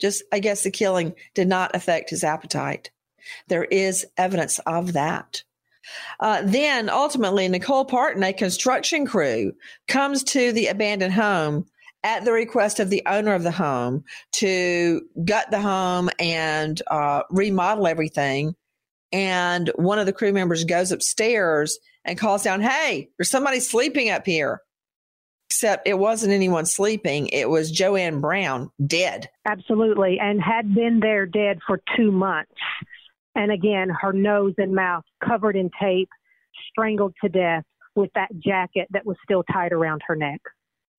Just, 0.00 0.22
I 0.32 0.38
guess 0.38 0.62
the 0.62 0.70
killing 0.70 1.14
did 1.34 1.48
not 1.48 1.74
affect 1.74 2.10
his 2.10 2.22
appetite. 2.22 2.90
There 3.48 3.64
is 3.64 4.06
evidence 4.16 4.60
of 4.60 4.92
that. 4.92 5.42
Uh, 6.20 6.42
then 6.44 6.88
ultimately, 6.88 7.48
Nicole 7.48 7.84
Parton, 7.84 8.22
a 8.22 8.32
construction 8.32 9.06
crew, 9.06 9.52
comes 9.88 10.22
to 10.24 10.52
the 10.52 10.68
abandoned 10.68 11.14
home 11.14 11.66
at 12.04 12.24
the 12.24 12.32
request 12.32 12.78
of 12.78 12.90
the 12.90 13.02
owner 13.06 13.34
of 13.34 13.42
the 13.42 13.50
home 13.50 14.04
to 14.32 15.02
gut 15.24 15.50
the 15.50 15.60
home 15.60 16.10
and 16.18 16.80
uh, 16.90 17.22
remodel 17.30 17.86
everything 17.86 18.54
and 19.14 19.70
one 19.76 20.00
of 20.00 20.06
the 20.06 20.12
crew 20.12 20.32
members 20.32 20.64
goes 20.64 20.90
upstairs 20.90 21.78
and 22.04 22.18
calls 22.18 22.42
down, 22.42 22.60
Hey, 22.60 23.10
there's 23.16 23.30
somebody 23.30 23.60
sleeping 23.60 24.10
up 24.10 24.26
here. 24.26 24.60
Except 25.48 25.86
it 25.86 25.96
wasn't 25.96 26.32
anyone 26.32 26.66
sleeping. 26.66 27.28
It 27.28 27.48
was 27.48 27.70
Joanne 27.70 28.20
Brown 28.20 28.70
dead. 28.84 29.30
Absolutely. 29.46 30.18
And 30.20 30.42
had 30.42 30.74
been 30.74 30.98
there 30.98 31.26
dead 31.26 31.60
for 31.64 31.80
two 31.96 32.10
months. 32.10 32.50
And 33.36 33.52
again, 33.52 33.88
her 33.88 34.12
nose 34.12 34.54
and 34.58 34.74
mouth 34.74 35.04
covered 35.24 35.54
in 35.54 35.70
tape, 35.80 36.08
strangled 36.70 37.14
to 37.22 37.28
death 37.28 37.62
with 37.94 38.10
that 38.16 38.30
jacket 38.40 38.88
that 38.90 39.06
was 39.06 39.16
still 39.22 39.44
tied 39.44 39.72
around 39.72 40.02
her 40.08 40.16
neck. 40.16 40.40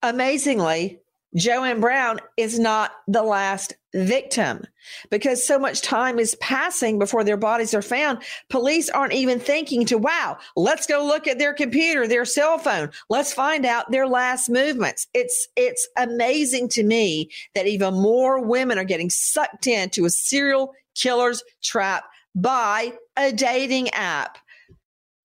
Amazingly, 0.01 1.01
Joanne 1.35 1.81
Brown 1.81 2.19
is 2.37 2.57
not 2.57 2.91
the 3.07 3.23
last 3.23 3.73
victim 3.93 4.65
because 5.09 5.45
so 5.45 5.59
much 5.59 5.81
time 5.81 6.19
is 6.19 6.35
passing 6.35 6.97
before 6.99 7.23
their 7.23 7.37
bodies 7.37 7.73
are 7.73 7.81
found. 7.81 8.19
Police 8.49 8.89
aren't 8.89 9.13
even 9.13 9.39
thinking 9.39 9.85
to, 9.87 9.97
wow, 9.97 10.37
let's 10.55 10.87
go 10.87 11.05
look 11.05 11.27
at 11.27 11.39
their 11.39 11.53
computer, 11.53 12.07
their 12.07 12.25
cell 12.25 12.57
phone. 12.57 12.89
Let's 13.09 13.33
find 13.33 13.65
out 13.65 13.91
their 13.91 14.07
last 14.07 14.49
movements. 14.49 15.07
It's, 15.13 15.47
it's 15.55 15.87
amazing 15.97 16.69
to 16.69 16.83
me 16.83 17.29
that 17.53 17.67
even 17.67 17.93
more 17.95 18.41
women 18.41 18.77
are 18.77 18.85
getting 18.85 19.09
sucked 19.09 19.67
into 19.67 20.05
a 20.05 20.09
serial 20.09 20.73
killer's 20.93 21.43
trap 21.61 22.05
by 22.33 22.93
a 23.17 23.31
dating 23.31 23.89
app. 23.89 24.37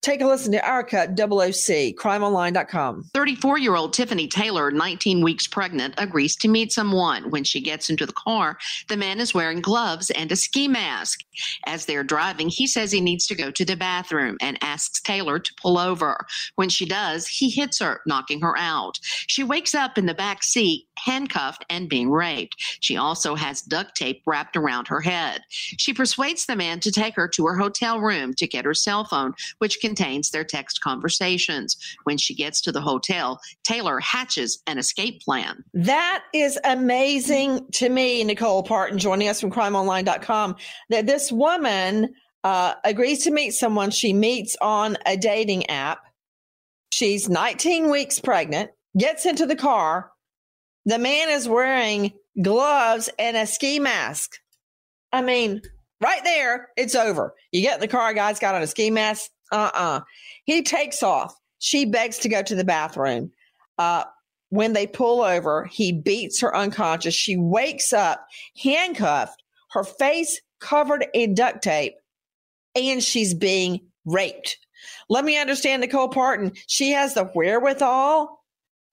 Take 0.01 0.21
a 0.21 0.25
listen 0.25 0.51
to 0.53 0.67
our 0.67 0.83
cut, 0.83 1.15
OOC, 1.15 1.93
crimeonline.com. 1.93 3.11
34 3.13 3.59
year 3.59 3.75
old 3.75 3.93
Tiffany 3.93 4.27
Taylor, 4.27 4.71
19 4.71 5.23
weeks 5.23 5.45
pregnant, 5.45 5.93
agrees 5.99 6.35
to 6.37 6.47
meet 6.47 6.71
someone. 6.71 7.29
When 7.29 7.43
she 7.43 7.61
gets 7.61 7.87
into 7.87 8.07
the 8.07 8.13
car, 8.13 8.57
the 8.89 8.97
man 8.97 9.19
is 9.19 9.35
wearing 9.35 9.61
gloves 9.61 10.09
and 10.09 10.31
a 10.31 10.35
ski 10.35 10.67
mask. 10.67 11.19
As 11.67 11.85
they're 11.85 12.03
driving, 12.03 12.49
he 12.49 12.65
says 12.65 12.91
he 12.91 12.99
needs 12.99 13.27
to 13.27 13.35
go 13.35 13.51
to 13.51 13.63
the 13.63 13.75
bathroom 13.75 14.37
and 14.41 14.57
asks 14.63 15.01
Taylor 15.01 15.37
to 15.37 15.53
pull 15.61 15.77
over. 15.77 16.25
When 16.55 16.69
she 16.69 16.87
does, 16.87 17.27
he 17.27 17.51
hits 17.51 17.79
her, 17.79 18.01
knocking 18.07 18.41
her 18.41 18.57
out. 18.57 18.97
She 19.27 19.43
wakes 19.43 19.75
up 19.75 19.99
in 19.99 20.07
the 20.07 20.15
back 20.15 20.41
seat, 20.41 20.87
handcuffed 21.03 21.65
and 21.69 21.89
being 21.89 22.09
raped. 22.09 22.55
She 22.79 22.97
also 22.97 23.35
has 23.35 23.61
duct 23.61 23.95
tape 23.95 24.21
wrapped 24.25 24.55
around 24.55 24.87
her 24.87 25.01
head. 25.01 25.41
She 25.49 25.93
persuades 25.93 26.45
the 26.45 26.55
man 26.55 26.79
to 26.81 26.91
take 26.91 27.15
her 27.15 27.27
to 27.29 27.45
her 27.47 27.57
hotel 27.57 27.99
room 27.99 28.33
to 28.35 28.47
get 28.47 28.65
her 28.65 28.73
cell 28.73 29.03
phone, 29.03 29.33
which 29.57 29.81
contains 29.81 30.29
their 30.29 30.43
text 30.43 30.81
conversations. 30.81 31.77
When 32.03 32.17
she 32.17 32.33
gets 32.33 32.61
to 32.61 32.71
the 32.71 32.81
hotel, 32.81 33.39
Taylor 33.63 33.99
hatches 33.99 34.61
an 34.67 34.77
escape 34.77 35.21
plan. 35.21 35.63
That 35.73 36.23
is 36.33 36.59
amazing 36.63 37.67
to 37.73 37.89
me, 37.89 38.23
Nicole 38.23 38.63
Parton, 38.63 38.97
joining 38.97 39.27
us 39.27 39.41
from 39.41 39.51
crimeonline.com, 39.51 40.55
that 40.89 41.07
this 41.07 41.31
woman 41.31 42.13
uh, 42.43 42.73
agrees 42.83 43.23
to 43.23 43.31
meet 43.31 43.51
someone 43.51 43.91
she 43.91 44.13
meets 44.13 44.55
on 44.61 44.97
a 45.05 45.17
dating 45.17 45.69
app. 45.69 45.99
She's 46.91 47.29
19 47.29 47.89
weeks 47.89 48.19
pregnant, 48.19 48.71
gets 48.97 49.25
into 49.25 49.45
the 49.45 49.55
car. 49.55 50.11
The 50.85 50.97
man 50.97 51.29
is 51.29 51.47
wearing 51.47 52.13
gloves 52.41 53.09
and 53.19 53.37
a 53.37 53.45
ski 53.45 53.79
mask. 53.79 54.31
I 55.11 55.21
mean, 55.21 55.61
right 55.99 56.23
there, 56.23 56.69
it's 56.77 56.95
over. 56.95 57.33
You 57.51 57.61
get 57.61 57.75
in 57.75 57.81
the 57.81 57.87
car, 57.87 58.13
guy's 58.13 58.39
got 58.39 58.55
on 58.55 58.61
a 58.61 58.67
ski 58.67 58.89
mask, 58.89 59.29
uh-uh. 59.51 60.01
He 60.45 60.63
takes 60.63 61.03
off. 61.03 61.35
She 61.59 61.85
begs 61.85 62.17
to 62.19 62.29
go 62.29 62.41
to 62.41 62.55
the 62.55 62.63
bathroom. 62.63 63.31
Uh, 63.77 64.05
when 64.49 64.73
they 64.73 64.87
pull 64.87 65.21
over, 65.21 65.65
he 65.65 65.91
beats 65.91 66.41
her 66.41 66.55
unconscious. 66.55 67.13
She 67.13 67.37
wakes 67.37 67.93
up 67.93 68.25
handcuffed, 68.61 69.43
her 69.71 69.83
face 69.83 70.41
covered 70.59 71.05
in 71.13 71.35
duct 71.35 71.61
tape, 71.61 71.93
and 72.75 73.03
she's 73.03 73.33
being 73.33 73.81
raped. 74.05 74.57
Let 75.09 75.25
me 75.25 75.37
understand 75.37 75.81
Nicole 75.81 76.09
Parton. 76.09 76.53
She 76.67 76.91
has 76.91 77.13
the 77.13 77.25
wherewithal 77.25 78.40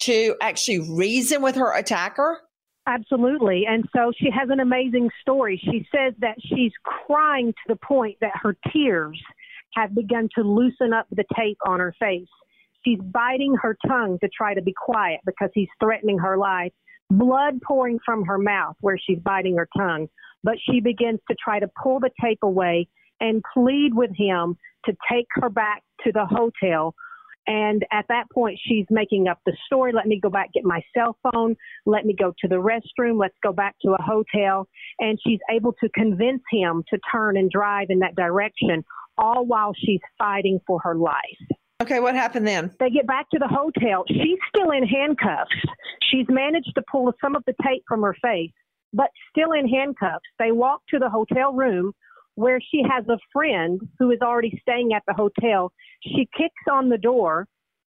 to 0.01 0.35
actually 0.41 0.81
reason 0.81 1.43
with 1.43 1.57
her 1.57 1.77
attacker. 1.77 2.41
Absolutely. 2.87 3.65
And 3.69 3.85
so 3.95 4.13
she 4.17 4.31
has 4.31 4.49
an 4.51 4.61
amazing 4.61 5.11
story. 5.21 5.61
She 5.63 5.87
says 5.95 6.15
that 6.21 6.37
she's 6.41 6.73
crying 6.83 7.53
to 7.53 7.75
the 7.75 7.77
point 7.77 8.17
that 8.21 8.33
her 8.43 8.57
tears 8.73 9.21
have 9.75 9.95
begun 9.95 10.29
to 10.37 10.43
loosen 10.43 10.93
up 10.95 11.07
the 11.11 11.25
tape 11.37 11.59
on 11.67 11.81
her 11.81 11.95
face. 12.01 12.29
She's 12.85 12.99
biting 13.01 13.55
her 13.61 13.77
tongue 13.87 14.19
to 14.23 14.29
try 14.35 14.55
to 14.55 14.63
be 14.63 14.73
quiet 14.73 15.21
because 15.27 15.51
he's 15.53 15.69
threatening 15.79 16.19
her 16.19 16.39
life. 16.39 16.73
Blood 17.11 17.61
pouring 17.63 17.99
from 18.05 18.25
her 18.25 18.39
mouth 18.39 18.77
where 18.81 18.99
she's 18.99 19.19
biting 19.19 19.57
her 19.57 19.69
tongue. 19.77 20.09
But 20.43 20.55
she 20.71 20.81
begins 20.81 21.21
to 21.29 21.37
try 21.43 21.61
to 21.61 21.69
pull 21.83 22.01
the 22.01 22.11
tape 22.23 22.39
away 22.43 22.89
and 23.21 23.43
plead 23.53 23.93
with 23.93 24.11
him 24.17 24.57
to 24.87 24.97
take 25.11 25.27
her 25.33 25.51
back 25.51 25.83
to 26.05 26.13
the 26.13 26.25
hotel 26.25 26.95
and 27.49 27.83
at 27.91 28.05
that 28.09 28.25
point, 28.31 28.61
she's 28.63 28.85
making 28.91 29.27
up 29.27 29.41
the 29.47 29.57
story. 29.65 29.93
Let 29.95 30.07
me 30.07 30.21
go 30.21 30.29
back, 30.29 30.53
get 30.53 30.65
my 30.65 30.83
cell 30.95 31.17
phone. 31.23 31.57
Let 31.87 32.05
me 32.05 32.15
go 32.15 32.35
to 32.41 32.49
the 32.49 32.57
restroom. 32.57 33.19
Let's 33.19 33.37
go 33.43 33.55
back 33.55 33.75
to 33.83 33.93
a 33.93 34.03
hotel. 34.03 34.69
And 35.01 35.19
she's 35.27 35.41
able 35.51 35.73
to 35.83 35.89
convince 35.95 36.43
him 36.53 36.85
to 36.91 36.99
turn 37.11 37.39
and 37.39 37.51
drive 37.51 37.87
in 37.89 38.01
that 38.01 38.15
direction, 38.17 38.85
all 39.17 39.47
while 39.47 39.73
she's 39.75 40.01
fighting 40.19 40.61
for 40.67 40.79
her 40.81 40.95
life. 40.95 41.15
Okay, 41.81 42.01
what 42.01 42.15
happened 42.15 42.47
then? 42.47 42.71
They 42.79 42.91
get 42.91 43.07
back 43.07 43.31
to 43.31 43.39
the 43.39 43.49
hotel. 43.49 44.05
She's 44.09 44.39
still 44.55 44.71
in 44.73 44.87
handcuffs. 44.87 45.51
She's 46.11 46.27
managed 46.29 46.73
to 46.75 46.83
pull 46.91 47.11
some 47.19 47.35
of 47.35 47.45
the 47.47 47.55
tape 47.65 47.85
from 47.89 48.03
her 48.03 48.17
face, 48.21 48.53
but 48.93 49.09
still 49.31 49.53
in 49.53 49.67
handcuffs. 49.67 50.27
They 50.39 50.53
walk 50.53 50.83
to 50.91 50.99
the 50.99 51.09
hotel 51.09 51.55
room 51.55 51.93
where 52.39 52.61
she 52.61 52.83
has 52.89 53.05
a 53.09 53.19
friend 53.33 53.81
who 53.99 54.13
is 54.13 54.21
already 54.23 54.57
staying 54.63 54.93
at 54.95 55.03
the 55.09 55.13
hotel. 55.13 55.73
She 56.05 56.29
kicks 56.39 56.55
on 56.71 56.89
the 56.89 56.97
door. 56.97 57.49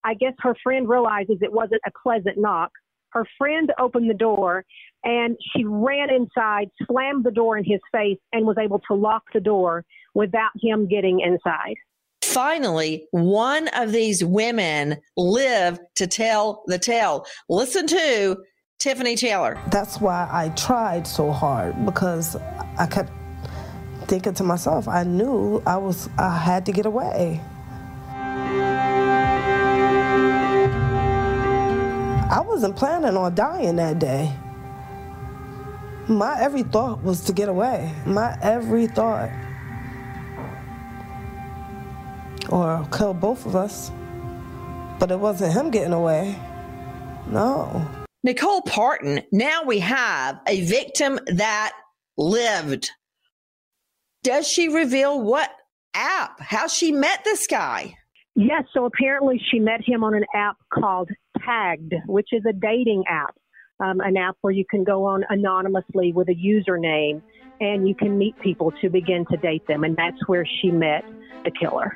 I 0.03 0.15
guess 0.15 0.33
her 0.39 0.55
friend 0.63 0.89
realizes 0.89 1.37
it 1.41 1.53
wasn't 1.53 1.81
a 1.85 1.91
pleasant 2.01 2.39
knock. 2.39 2.71
Her 3.11 3.23
friend 3.37 3.71
opened 3.79 4.09
the 4.09 4.15
door 4.15 4.65
and 5.03 5.37
she 5.53 5.63
ran 5.63 6.09
inside, 6.09 6.71
slammed 6.87 7.23
the 7.23 7.29
door 7.29 7.55
in 7.55 7.63
his 7.63 7.81
face, 7.91 8.17
and 8.33 8.47
was 8.47 8.57
able 8.59 8.79
to 8.87 8.95
lock 8.95 9.21
the 9.31 9.39
door 9.39 9.85
without 10.15 10.51
him 10.59 10.87
getting 10.87 11.19
inside. 11.19 11.75
Finally, 12.23 13.05
one 13.11 13.67
of 13.75 13.91
these 13.91 14.25
women 14.25 14.97
lived 15.17 15.81
to 15.97 16.07
tell 16.07 16.63
the 16.65 16.79
tale. 16.79 17.27
Listen 17.47 17.85
to 17.85 18.37
Tiffany 18.79 19.15
Taylor. 19.15 19.61
That's 19.69 20.01
why 20.01 20.27
I 20.31 20.49
tried 20.49 21.05
so 21.05 21.31
hard 21.31 21.85
because 21.85 22.35
I 22.79 22.87
kept 22.87 23.11
thinking 24.11 24.33
to 24.33 24.43
myself, 24.43 24.89
I 24.89 25.03
knew 25.03 25.63
I 25.65 25.77
was 25.77 26.09
I 26.17 26.37
had 26.37 26.65
to 26.65 26.73
get 26.73 26.85
away. 26.85 27.39
I 32.29 32.43
wasn't 32.45 32.75
planning 32.75 33.15
on 33.15 33.33
dying 33.35 33.77
that 33.77 33.99
day. 33.99 34.35
My 36.09 36.37
every 36.41 36.63
thought 36.63 37.01
was 37.01 37.23
to 37.23 37.31
get 37.31 37.47
away. 37.47 37.89
My 38.05 38.37
every 38.41 38.87
thought. 38.87 39.29
Or 42.49 42.85
kill 42.91 43.13
both 43.13 43.45
of 43.45 43.55
us. 43.55 43.93
But 44.99 45.09
it 45.09 45.19
wasn't 45.21 45.53
him 45.53 45.71
getting 45.71 45.93
away. 45.93 46.37
No. 47.27 47.87
Nicole 48.25 48.61
Parton, 48.63 49.21
now 49.31 49.63
we 49.63 49.79
have 49.79 50.37
a 50.49 50.65
victim 50.65 51.17
that 51.27 51.71
lived 52.17 52.91
does 54.23 54.47
she 54.47 54.67
reveal 54.67 55.21
what 55.21 55.51
app, 55.93 56.39
how 56.39 56.67
she 56.67 56.91
met 56.91 57.23
this 57.23 57.47
guy? 57.47 57.95
Yes, 58.35 58.63
so 58.73 58.85
apparently 58.85 59.41
she 59.51 59.59
met 59.59 59.81
him 59.83 60.03
on 60.03 60.13
an 60.13 60.25
app 60.33 60.57
called 60.73 61.09
Tagged, 61.45 61.93
which 62.05 62.29
is 62.31 62.43
a 62.47 62.53
dating 62.53 63.03
app, 63.09 63.35
um, 63.79 63.99
an 63.99 64.15
app 64.15 64.37
where 64.41 64.53
you 64.53 64.63
can 64.69 64.83
go 64.83 65.05
on 65.05 65.25
anonymously 65.29 66.13
with 66.13 66.29
a 66.29 66.35
username 66.35 67.21
and 67.59 67.87
you 67.87 67.93
can 67.93 68.17
meet 68.17 68.39
people 68.39 68.71
to 68.81 68.89
begin 68.89 69.25
to 69.31 69.37
date 69.37 69.65
them. 69.67 69.83
And 69.83 69.95
that's 69.95 70.27
where 70.27 70.45
she 70.45 70.71
met 70.71 71.03
the 71.43 71.51
killer. 71.51 71.93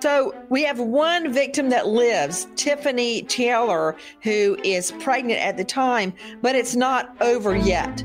So 0.00 0.34
we 0.48 0.62
have 0.62 0.78
one 0.78 1.32
victim 1.32 1.70
that 1.70 1.88
lives, 1.88 2.46
Tiffany 2.54 3.22
Taylor, 3.22 3.96
who 4.22 4.56
is 4.62 4.92
pregnant 5.00 5.40
at 5.40 5.56
the 5.56 5.64
time, 5.64 6.12
but 6.40 6.54
it's 6.54 6.76
not 6.76 7.16
over 7.20 7.56
yet. 7.56 8.04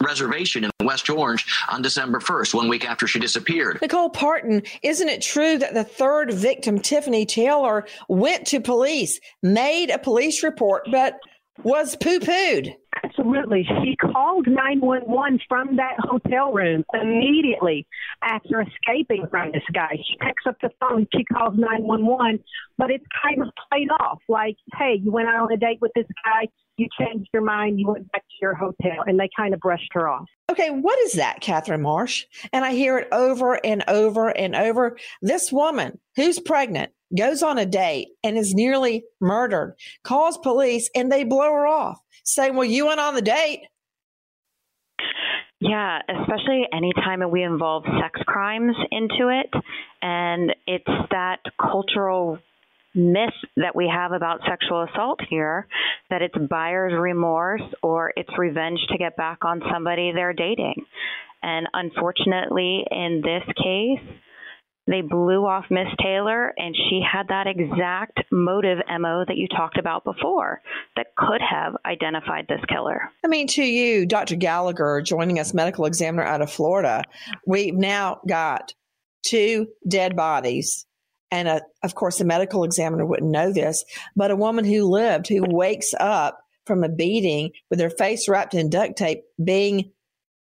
Reservation 0.00 0.64
in 0.64 0.70
West 0.82 1.10
Orange 1.10 1.46
on 1.68 1.82
December 1.82 2.20
1st, 2.20 2.54
one 2.54 2.68
week 2.68 2.88
after 2.88 3.06
she 3.06 3.18
disappeared. 3.18 3.78
Nicole 3.82 4.10
Parton, 4.10 4.62
isn't 4.82 5.08
it 5.08 5.20
true 5.20 5.58
that 5.58 5.74
the 5.74 5.84
third 5.84 6.32
victim, 6.32 6.78
Tiffany 6.78 7.26
Taylor, 7.26 7.86
went 8.08 8.46
to 8.48 8.60
police, 8.60 9.20
made 9.42 9.90
a 9.90 9.98
police 9.98 10.42
report, 10.42 10.86
but 10.90 11.18
was 11.62 11.96
poo 11.96 12.20
pooed? 12.20 12.74
Absolutely. 13.04 13.66
She 13.82 13.96
called 13.96 14.46
911 14.46 15.40
from 15.48 15.76
that 15.76 15.94
hotel 15.98 16.52
room 16.52 16.84
immediately 16.94 17.86
after 18.22 18.60
escaping 18.60 19.26
from 19.30 19.52
this 19.52 19.62
guy. 19.72 19.96
She 19.96 20.16
picks 20.20 20.44
up 20.46 20.56
the 20.60 20.70
phone, 20.80 21.06
she 21.14 21.24
calls 21.24 21.54
911, 21.56 22.42
but 22.76 22.90
it's 22.90 23.04
kind 23.22 23.42
of 23.42 23.48
played 23.70 23.88
off 24.00 24.18
like, 24.28 24.56
hey, 24.76 24.98
you 25.02 25.12
went 25.12 25.28
out 25.28 25.42
on 25.42 25.52
a 25.52 25.56
date 25.56 25.78
with 25.80 25.92
this 25.94 26.06
guy, 26.24 26.48
you 26.76 26.88
changed 26.98 27.28
your 27.32 27.42
mind, 27.42 27.78
you 27.78 27.88
went 27.88 28.10
back 28.12 28.22
to 28.22 28.36
your 28.40 28.54
hotel, 28.54 29.04
and 29.06 29.18
they 29.18 29.28
kind 29.36 29.54
of 29.54 29.60
brushed 29.60 29.90
her 29.92 30.08
off. 30.08 30.26
Okay, 30.58 30.70
what 30.70 30.98
is 31.00 31.12
that, 31.12 31.40
Catherine 31.40 31.82
Marsh? 31.82 32.24
And 32.52 32.64
I 32.64 32.72
hear 32.72 32.98
it 32.98 33.08
over 33.12 33.64
and 33.64 33.84
over 33.86 34.28
and 34.28 34.56
over. 34.56 34.96
This 35.22 35.52
woman 35.52 36.00
who's 36.16 36.40
pregnant 36.40 36.90
goes 37.16 37.44
on 37.44 37.58
a 37.58 37.66
date 37.66 38.08
and 38.24 38.36
is 38.36 38.54
nearly 38.54 39.04
murdered, 39.20 39.76
calls 40.02 40.36
police, 40.38 40.90
and 40.96 41.12
they 41.12 41.22
blow 41.22 41.52
her 41.52 41.66
off, 41.66 42.00
saying, 42.24 42.56
Well, 42.56 42.64
you 42.64 42.86
went 42.86 42.98
on 42.98 43.14
the 43.14 43.22
date. 43.22 43.60
Yeah, 45.60 46.00
especially 46.08 46.64
anytime 46.72 47.20
we 47.30 47.42
involve 47.44 47.84
sex 48.00 48.20
crimes 48.26 48.74
into 48.90 49.28
it. 49.28 49.52
And 50.02 50.54
it's 50.66 51.08
that 51.10 51.38
cultural 51.60 52.38
myth 52.94 53.34
that 53.56 53.76
we 53.76 53.90
have 53.92 54.12
about 54.12 54.40
sexual 54.48 54.86
assault 54.90 55.20
here 55.28 55.66
that 56.10 56.22
it's 56.22 56.34
buyer's 56.48 56.92
remorse 56.98 57.62
or 57.82 58.12
it's 58.16 58.30
revenge 58.38 58.80
to 58.90 58.98
get 58.98 59.16
back 59.16 59.44
on 59.44 59.62
somebody 59.72 60.12
they're 60.12 60.32
dating. 60.32 60.84
And 61.42 61.66
unfortunately, 61.72 62.84
in 62.90 63.22
this 63.22 63.44
case, 63.56 64.18
they 64.88 65.02
blew 65.02 65.44
off 65.44 65.66
Miss 65.70 65.86
Taylor, 66.02 66.54
and 66.56 66.74
she 66.74 67.02
had 67.02 67.28
that 67.28 67.46
exact 67.46 68.20
motive 68.32 68.78
MO 68.98 69.22
that 69.28 69.36
you 69.36 69.46
talked 69.46 69.78
about 69.78 70.02
before 70.02 70.62
that 70.96 71.14
could 71.14 71.42
have 71.42 71.76
identified 71.84 72.46
this 72.48 72.62
killer. 72.70 73.02
I 73.22 73.28
mean, 73.28 73.46
to 73.48 73.62
you, 73.62 74.06
Dr. 74.06 74.34
Gallagher, 74.34 75.02
joining 75.02 75.38
us, 75.38 75.52
medical 75.52 75.84
examiner 75.84 76.24
out 76.24 76.40
of 76.40 76.50
Florida, 76.50 77.02
we've 77.46 77.74
now 77.74 78.20
got 78.26 78.72
two 79.22 79.66
dead 79.86 80.16
bodies. 80.16 80.86
And 81.30 81.48
a, 81.48 81.62
of 81.82 81.94
course, 81.94 82.18
the 82.18 82.24
medical 82.24 82.64
examiner 82.64 83.04
wouldn't 83.04 83.30
know 83.30 83.52
this, 83.52 83.84
but 84.16 84.30
a 84.30 84.36
woman 84.36 84.64
who 84.64 84.84
lived, 84.84 85.28
who 85.28 85.44
wakes 85.46 85.94
up 85.98 86.40
from 86.66 86.84
a 86.84 86.88
beating 86.88 87.50
with 87.70 87.80
her 87.80 87.90
face 87.90 88.28
wrapped 88.28 88.54
in 88.54 88.70
duct 88.70 88.96
tape, 88.96 89.24
being 89.42 89.92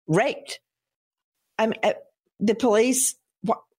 raped. 0.06 0.60
I'm, 1.58 1.72
uh, 1.82 1.92
the 2.40 2.54
police 2.54 3.14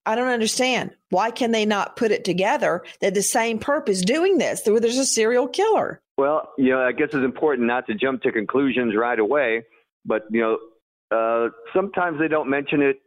I 0.06 0.16
don't 0.16 0.28
understand. 0.28 0.92
Why 1.10 1.32
can 1.32 1.52
they 1.52 1.66
not 1.66 1.96
put 1.96 2.12
it 2.12 2.24
together 2.24 2.84
that 3.02 3.16
the 3.16 3.24
same 3.24 3.60
perp 3.60 3.90
is 3.90 4.04
doing 4.04 4.38
this? 4.38 4.62
There's 4.62 4.98
a 4.98 5.06
serial 5.06 5.48
killer. 5.48 6.02
Well, 6.18 6.52
you 6.58 6.70
know, 6.70 6.82
I 6.82 6.92
guess 6.92 7.08
it's 7.08 7.16
important 7.16 7.68
not 7.68 7.88
to 7.88 7.96
jump 7.96 8.22
to 8.22 8.32
conclusions 8.32 8.96
right 8.96 9.18
away, 9.18 9.64
but 10.06 10.24
you 10.30 10.42
know, 10.42 10.58
uh, 11.12 11.50
sometimes 11.74 12.20
they 12.20 12.28
don't 12.28 12.50
mention 12.50 12.82
it 12.82 12.98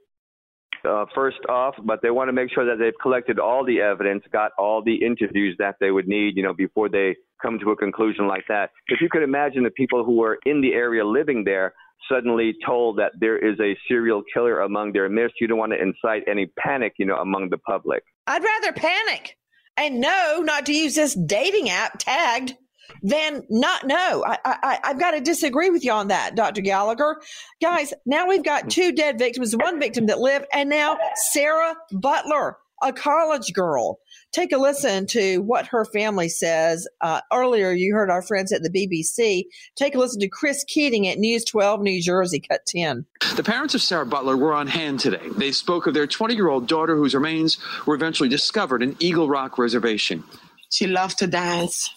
uh, 0.84 1.04
first 1.14 1.38
off, 1.48 1.74
but 1.84 2.00
they 2.02 2.10
want 2.10 2.28
to 2.28 2.32
make 2.32 2.50
sure 2.52 2.64
that 2.64 2.78
they've 2.78 2.98
collected 3.00 3.38
all 3.38 3.64
the 3.64 3.80
evidence, 3.80 4.24
got 4.32 4.52
all 4.58 4.82
the 4.82 4.94
interviews 4.94 5.56
that 5.58 5.76
they 5.80 5.90
would 5.90 6.08
need, 6.08 6.36
you 6.36 6.42
know, 6.42 6.54
before 6.54 6.88
they 6.88 7.16
come 7.40 7.58
to 7.58 7.70
a 7.70 7.76
conclusion 7.76 8.26
like 8.26 8.44
that. 8.48 8.70
If 8.88 9.00
you 9.00 9.08
could 9.10 9.22
imagine 9.22 9.62
the 9.62 9.70
people 9.70 10.04
who 10.04 10.16
were 10.16 10.38
in 10.46 10.60
the 10.60 10.72
area 10.72 11.04
living 11.04 11.44
there 11.44 11.74
suddenly 12.10 12.54
told 12.64 12.98
that 12.98 13.12
there 13.20 13.38
is 13.38 13.58
a 13.60 13.76
serial 13.88 14.22
killer 14.32 14.60
among 14.60 14.92
their 14.92 15.08
midst, 15.08 15.36
you 15.40 15.46
don't 15.46 15.58
want 15.58 15.72
to 15.72 15.80
incite 15.80 16.22
any 16.28 16.46
panic, 16.58 16.94
you 16.98 17.06
know, 17.06 17.16
among 17.16 17.50
the 17.50 17.58
public. 17.58 18.02
I'd 18.26 18.42
rather 18.42 18.72
panic 18.72 19.36
and 19.76 20.00
know 20.00 20.42
not 20.44 20.66
to 20.66 20.72
use 20.72 20.94
this 20.94 21.14
dating 21.14 21.70
app 21.70 21.98
tagged 21.98 22.56
than 23.02 23.42
not 23.50 23.86
know. 23.86 24.24
I, 24.26 24.38
I, 24.44 24.78
I've 24.84 24.98
got 24.98 25.12
to 25.12 25.20
disagree 25.20 25.70
with 25.70 25.84
you 25.84 25.92
on 25.92 26.08
that, 26.08 26.34
Dr. 26.34 26.60
Gallagher. 26.60 27.20
Guys, 27.60 27.92
now 28.06 28.26
we've 28.26 28.44
got 28.44 28.70
two 28.70 28.92
dead 28.92 29.18
victims, 29.18 29.54
one 29.56 29.80
victim 29.80 30.06
that 30.06 30.18
lived, 30.18 30.46
and 30.52 30.68
now 30.68 30.98
Sarah 31.32 31.74
Butler, 31.92 32.58
a 32.82 32.92
college 32.92 33.52
girl. 33.52 33.98
Take 34.30 34.52
a 34.52 34.58
listen 34.58 35.06
to 35.08 35.38
what 35.38 35.66
her 35.68 35.86
family 35.86 36.28
says. 36.28 36.86
Uh, 37.00 37.22
earlier, 37.32 37.70
you 37.72 37.94
heard 37.94 38.10
our 38.10 38.20
friends 38.20 38.52
at 38.52 38.62
the 38.62 38.70
BBC. 38.70 39.44
Take 39.74 39.94
a 39.94 39.98
listen 39.98 40.20
to 40.20 40.28
Chris 40.28 40.64
Keating 40.68 41.08
at 41.08 41.18
News 41.18 41.44
12 41.46 41.80
New 41.80 42.02
Jersey, 42.02 42.38
cut 42.38 42.60
10. 42.66 43.06
The 43.36 43.42
parents 43.42 43.74
of 43.74 43.80
Sarah 43.80 44.04
Butler 44.04 44.36
were 44.36 44.52
on 44.52 44.66
hand 44.66 45.00
today. 45.00 45.26
They 45.38 45.50
spoke 45.50 45.86
of 45.86 45.94
their 45.94 46.06
20 46.06 46.34
year 46.34 46.48
old 46.48 46.68
daughter, 46.68 46.94
whose 46.94 47.14
remains 47.14 47.58
were 47.86 47.94
eventually 47.94 48.28
discovered 48.28 48.82
in 48.82 48.96
Eagle 49.00 49.28
Rock 49.28 49.56
Reservation. 49.56 50.22
She 50.70 50.86
loved 50.86 51.18
to 51.18 51.26
dance, 51.26 51.88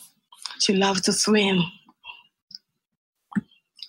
she 0.61 0.73
loved 0.73 1.05
to 1.05 1.13
swim. 1.13 1.59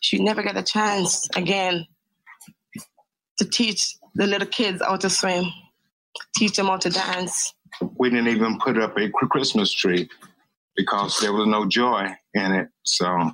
She 0.00 0.18
never 0.18 0.42
got 0.42 0.56
a 0.56 0.62
chance 0.62 1.28
again 1.36 1.86
to 3.38 3.44
teach 3.48 3.94
the 4.14 4.26
little 4.26 4.48
kids 4.48 4.82
how 4.82 4.96
to 4.96 5.08
swim, 5.08 5.44
teach 6.36 6.56
them 6.56 6.66
how 6.66 6.76
to 6.78 6.90
dance 6.90 7.54
we 7.96 8.10
didn't 8.10 8.28
even 8.28 8.58
put 8.58 8.78
up 8.78 8.96
a 8.98 9.10
Christmas 9.10 9.72
tree 9.72 10.08
because 10.76 11.18
there 11.20 11.32
was 11.32 11.46
no 11.46 11.66
joy 11.66 12.08
in 12.34 12.52
it. 12.52 12.68
So 12.84 13.32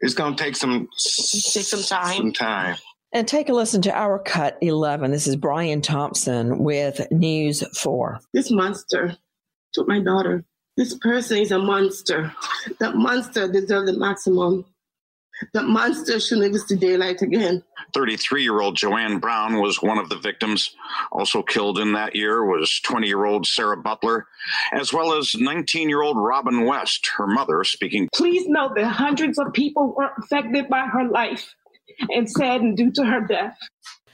it's 0.00 0.14
going 0.14 0.36
to 0.36 0.42
take 0.42 0.56
some 0.56 0.88
take 0.98 1.64
some 1.64 1.82
time. 1.82 2.16
Some 2.16 2.32
time. 2.32 2.76
And 3.12 3.28
take 3.28 3.48
a 3.48 3.52
listen 3.52 3.80
to 3.82 3.96
our 3.96 4.18
cut 4.18 4.58
11. 4.60 5.12
This 5.12 5.28
is 5.28 5.36
Brian 5.36 5.80
Thompson 5.80 6.64
with 6.64 7.00
News 7.12 7.62
4. 7.78 8.18
This 8.32 8.50
monster 8.50 9.16
took 9.72 9.86
my 9.86 10.00
daughter. 10.00 10.44
This 10.76 10.96
person 10.98 11.38
is 11.38 11.52
a 11.52 11.58
monster. 11.58 12.32
That 12.80 12.96
monster 12.96 13.50
deserves 13.50 13.90
the 13.90 13.98
maximum. 13.98 14.64
That 15.52 15.64
monster 15.64 16.20
should 16.20 16.38
never 16.38 16.58
see 16.58 16.76
daylight 16.76 17.22
again. 17.22 17.62
33 17.92 18.42
year 18.42 18.60
old 18.60 18.76
Joanne 18.76 19.18
Brown 19.18 19.60
was 19.60 19.82
one 19.82 19.98
of 19.98 20.08
the 20.08 20.18
victims. 20.18 20.74
Also 21.12 21.42
killed 21.42 21.78
in 21.78 21.92
that 21.92 22.14
year 22.14 22.44
was 22.44 22.80
20 22.80 23.06
year 23.06 23.24
old 23.24 23.46
Sarah 23.46 23.76
Butler, 23.76 24.26
as 24.72 24.92
well 24.92 25.12
as 25.16 25.34
19 25.34 25.88
year 25.88 26.02
old 26.02 26.16
Robin 26.16 26.64
West, 26.64 27.10
her 27.16 27.26
mother, 27.26 27.62
speaking. 27.64 28.08
Please 28.14 28.46
know 28.48 28.72
that 28.74 28.86
hundreds 28.86 29.38
of 29.38 29.52
people 29.52 29.94
were 29.96 30.10
affected 30.18 30.68
by 30.68 30.86
her 30.86 31.08
life 31.08 31.54
and 32.10 32.30
saddened 32.30 32.76
due 32.76 32.90
to 32.92 33.04
her 33.04 33.20
death. 33.20 33.56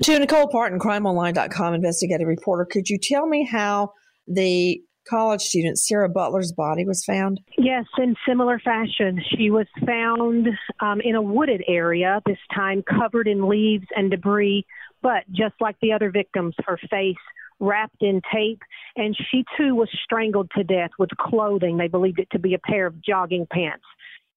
To 0.03 0.19
Nicole 0.19 0.49
Parton, 0.49 0.79
crimeonline.com 0.79 1.75
investigative 1.75 2.27
reporter, 2.27 2.65
could 2.65 2.89
you 2.89 2.99
tell 2.99 3.27
me 3.27 3.45
how 3.45 3.93
the 4.27 4.83
college 5.11 5.43
student 5.43 5.79
Sarah 5.79 6.09
Butler's 6.09 6.53
body 6.53 6.85
was 6.87 7.05
found? 7.05 7.41
Yes, 7.59 7.85
in 7.99 8.15
similar 8.27 8.61
fashion. 8.61 9.21
She 9.37 9.51
was 9.51 9.67
found 9.85 10.49
um, 10.79 11.01
in 11.01 11.17
a 11.17 11.23
wooded 11.23 11.65
area, 11.67 12.23
this 12.25 12.39
time 12.55 12.83
covered 12.83 13.27
in 13.27 13.49
leaves 13.49 13.87
and 13.97 14.11
debris, 14.11 14.65
but 15.03 15.25
just 15.33 15.55
like 15.61 15.77
the 15.83 15.93
other 15.93 16.11
victims, 16.11 16.55
her 16.65 16.79
face 16.89 17.17
wrapped 17.59 18.01
in 18.01 18.23
tape, 18.33 18.63
and 18.97 19.17
she 19.31 19.45
too 19.57 19.75
was 19.75 19.89
strangled 20.05 20.51
to 20.57 20.65
death 20.65 20.91
with 20.99 21.11
clothing. 21.19 21.77
They 21.77 21.89
believed 21.89 22.21
it 22.21 22.29
to 22.33 22.39
be 22.39 22.55
a 22.55 22.59
pair 22.59 22.87
of 22.87 23.03
jogging 23.03 23.47
pants 23.51 23.85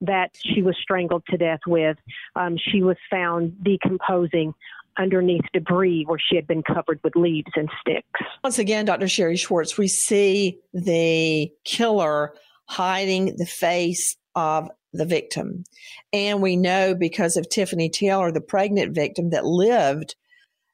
that 0.01 0.31
she 0.35 0.61
was 0.61 0.75
strangled 0.81 1.23
to 1.29 1.37
death 1.37 1.61
with. 1.65 1.97
Um, 2.35 2.57
she 2.57 2.83
was 2.83 2.97
found 3.09 3.63
decomposing 3.63 4.53
underneath 4.97 5.45
debris 5.53 6.03
where 6.05 6.19
she 6.19 6.35
had 6.35 6.47
been 6.47 6.63
covered 6.63 6.99
with 7.03 7.15
leaves 7.15 7.51
and 7.55 7.69
sticks. 7.81 8.21
Once 8.43 8.59
again, 8.59 8.85
Dr. 8.85 9.07
Shari 9.07 9.37
Schwartz, 9.37 9.77
we 9.77 9.87
see 9.87 10.59
the 10.73 11.51
killer 11.63 12.33
hiding 12.65 13.35
the 13.37 13.45
face 13.45 14.15
of 14.35 14.69
the 14.93 15.05
victim. 15.05 15.63
And 16.11 16.41
we 16.41 16.55
know 16.55 16.95
because 16.95 17.37
of 17.37 17.49
Tiffany 17.49 17.89
Taylor, 17.89 18.31
the 18.31 18.41
pregnant 18.41 18.93
victim 18.93 19.31
that 19.31 19.45
lived, 19.45 20.15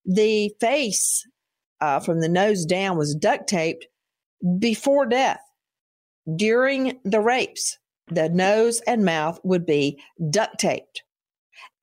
the 0.05 0.53
face 0.59 1.25
uh, 1.81 1.99
from 1.99 2.19
the 2.19 2.29
nose 2.29 2.65
down 2.65 2.97
was 2.97 3.15
duct 3.15 3.47
taped 3.47 3.87
before 4.59 5.05
death. 5.05 5.41
During 6.35 6.99
the 7.03 7.21
rapes, 7.21 7.77
the 8.07 8.29
nose 8.29 8.81
and 8.81 9.05
mouth 9.05 9.39
would 9.43 9.65
be 9.65 10.01
duct 10.29 10.59
taped 10.59 11.03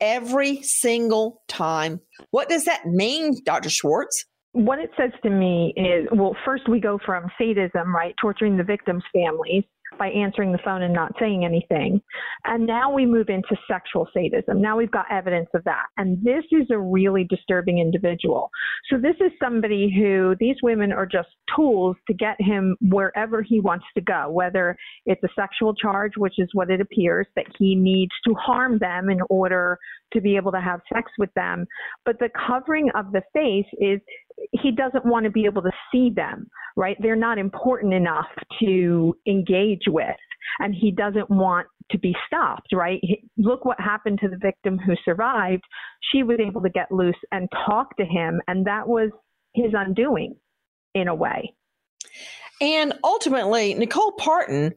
every 0.00 0.62
single 0.62 1.42
time. 1.48 2.00
What 2.30 2.48
does 2.48 2.64
that 2.64 2.86
mean, 2.86 3.34
Dr. 3.44 3.70
Schwartz? 3.70 4.24
What 4.52 4.78
it 4.78 4.90
says 4.96 5.10
to 5.22 5.30
me 5.30 5.74
is 5.76 6.08
well, 6.12 6.34
first 6.44 6.68
we 6.68 6.80
go 6.80 6.98
from 7.04 7.30
sadism, 7.38 7.94
right, 7.94 8.14
torturing 8.20 8.56
the 8.56 8.64
victims' 8.64 9.04
families, 9.12 9.64
by 9.98 10.08
answering 10.08 10.52
the 10.52 10.58
phone 10.64 10.82
and 10.82 10.92
not 10.92 11.12
saying 11.18 11.44
anything. 11.44 12.00
And 12.44 12.66
now 12.66 12.92
we 12.92 13.06
move 13.06 13.28
into 13.28 13.56
sexual 13.70 14.08
sadism. 14.14 14.60
Now 14.60 14.76
we've 14.76 14.90
got 14.90 15.06
evidence 15.10 15.48
of 15.54 15.64
that. 15.64 15.86
And 15.96 16.22
this 16.22 16.44
is 16.52 16.66
a 16.70 16.78
really 16.78 17.24
disturbing 17.24 17.78
individual. 17.78 18.50
So 18.90 18.98
this 18.98 19.16
is 19.20 19.32
somebody 19.42 19.92
who 19.96 20.34
these 20.38 20.56
women 20.62 20.92
are 20.92 21.06
just 21.06 21.28
tools 21.54 21.96
to 22.08 22.14
get 22.14 22.36
him 22.38 22.76
wherever 22.80 23.42
he 23.42 23.60
wants 23.60 23.86
to 23.94 24.00
go, 24.00 24.30
whether 24.30 24.76
it's 25.06 25.22
a 25.24 25.28
sexual 25.34 25.74
charge, 25.74 26.12
which 26.16 26.34
is 26.38 26.48
what 26.52 26.70
it 26.70 26.80
appears 26.80 27.26
that 27.36 27.46
he 27.58 27.74
needs 27.74 28.12
to 28.26 28.34
harm 28.34 28.78
them 28.78 29.10
in 29.10 29.20
order 29.28 29.78
to 30.12 30.20
be 30.20 30.36
able 30.36 30.52
to 30.52 30.60
have 30.60 30.80
sex 30.92 31.10
with 31.18 31.32
them. 31.34 31.66
But 32.04 32.18
the 32.18 32.30
covering 32.46 32.90
of 32.94 33.12
the 33.12 33.22
face 33.32 33.66
is 33.80 34.00
he 34.52 34.70
doesn't 34.70 35.04
want 35.04 35.24
to 35.24 35.30
be 35.30 35.44
able 35.44 35.62
to 35.62 35.70
see 35.92 36.10
them, 36.14 36.48
right? 36.76 36.96
They're 37.00 37.16
not 37.16 37.38
important 37.38 37.94
enough 37.94 38.26
to 38.60 39.16
engage 39.26 39.82
with. 39.86 40.16
And 40.58 40.74
he 40.74 40.90
doesn't 40.90 41.30
want 41.30 41.66
to 41.90 41.98
be 41.98 42.14
stopped, 42.26 42.68
right? 42.72 43.00
Look 43.36 43.64
what 43.64 43.80
happened 43.80 44.20
to 44.20 44.28
the 44.28 44.38
victim 44.38 44.78
who 44.78 44.94
survived. 45.04 45.62
She 46.12 46.22
was 46.22 46.38
able 46.40 46.62
to 46.62 46.70
get 46.70 46.90
loose 46.90 47.16
and 47.32 47.48
talk 47.66 47.96
to 47.96 48.04
him, 48.04 48.40
and 48.48 48.66
that 48.66 48.86
was 48.86 49.10
his 49.54 49.72
undoing 49.72 50.36
in 50.94 51.08
a 51.08 51.14
way. 51.14 51.54
And 52.60 52.94
ultimately, 53.04 53.74
Nicole 53.74 54.12
Parton, 54.12 54.74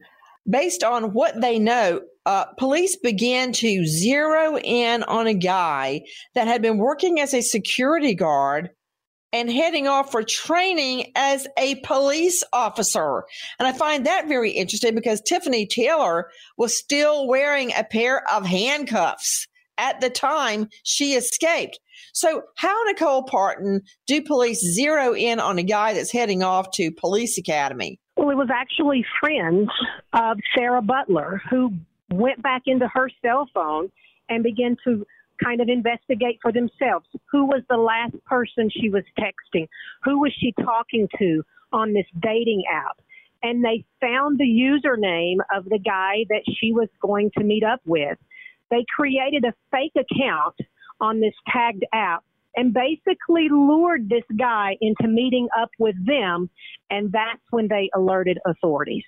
based 0.48 0.84
on 0.84 1.12
what 1.12 1.40
they 1.40 1.58
know, 1.58 2.02
uh, 2.26 2.46
police 2.58 2.96
began 2.96 3.52
to 3.52 3.86
zero 3.86 4.58
in 4.58 5.02
on 5.04 5.26
a 5.26 5.34
guy 5.34 6.02
that 6.34 6.46
had 6.46 6.62
been 6.62 6.78
working 6.78 7.20
as 7.20 7.32
a 7.32 7.40
security 7.40 8.14
guard 8.14 8.70
and 9.32 9.50
heading 9.50 9.86
off 9.86 10.10
for 10.10 10.22
training 10.22 11.12
as 11.14 11.46
a 11.58 11.76
police 11.76 12.42
officer. 12.52 13.24
And 13.58 13.68
I 13.68 13.72
find 13.72 14.06
that 14.06 14.28
very 14.28 14.50
interesting 14.50 14.94
because 14.94 15.20
Tiffany 15.20 15.66
Taylor 15.66 16.30
was 16.56 16.76
still 16.76 17.26
wearing 17.26 17.72
a 17.76 17.84
pair 17.84 18.28
of 18.30 18.44
handcuffs 18.44 19.46
at 19.78 20.00
the 20.00 20.10
time 20.10 20.68
she 20.82 21.14
escaped. 21.14 21.78
So, 22.12 22.42
how, 22.56 22.82
Nicole 22.84 23.22
Parton, 23.22 23.82
do 24.06 24.20
police 24.22 24.60
zero 24.74 25.14
in 25.14 25.38
on 25.38 25.58
a 25.58 25.62
guy 25.62 25.94
that's 25.94 26.12
heading 26.12 26.42
off 26.42 26.70
to 26.72 26.90
police 26.90 27.38
academy? 27.38 28.00
Well, 28.16 28.30
it 28.30 28.36
was 28.36 28.48
actually 28.52 29.04
friends 29.20 29.68
of 30.12 30.38
Sarah 30.56 30.82
Butler 30.82 31.40
who 31.48 31.72
went 32.12 32.42
back 32.42 32.62
into 32.66 32.88
her 32.88 33.08
cell 33.22 33.48
phone 33.54 33.90
and 34.28 34.42
began 34.42 34.76
to 34.84 35.06
kind 35.42 35.60
of 35.60 35.68
investigate 35.68 36.38
for 36.42 36.52
themselves. 36.52 37.06
Who 37.30 37.46
was 37.46 37.62
the 37.68 37.76
last 37.76 38.22
person 38.24 38.70
she 38.70 38.88
was 38.88 39.04
texting? 39.18 39.68
Who 40.04 40.20
was 40.20 40.32
she 40.38 40.52
talking 40.60 41.08
to 41.18 41.42
on 41.72 41.92
this 41.92 42.06
dating 42.20 42.64
app? 42.72 42.98
And 43.42 43.64
they 43.64 43.84
found 44.00 44.38
the 44.38 44.44
username 44.44 45.38
of 45.54 45.64
the 45.64 45.78
guy 45.78 46.24
that 46.28 46.42
she 46.58 46.72
was 46.72 46.88
going 47.00 47.30
to 47.38 47.44
meet 47.44 47.64
up 47.64 47.80
with. 47.86 48.18
They 48.70 48.84
created 48.94 49.44
a 49.44 49.54
fake 49.70 49.94
account 49.96 50.56
on 51.00 51.20
this 51.20 51.34
tagged 51.50 51.84
app 51.92 52.22
and 52.56 52.74
basically 52.74 53.48
lured 53.48 54.08
this 54.08 54.24
guy 54.38 54.76
into 54.80 55.08
meeting 55.08 55.48
up 55.58 55.70
with 55.78 55.94
them. 56.06 56.50
And 56.90 57.10
that's 57.12 57.42
when 57.50 57.68
they 57.68 57.88
alerted 57.94 58.38
authorities. 58.46 59.04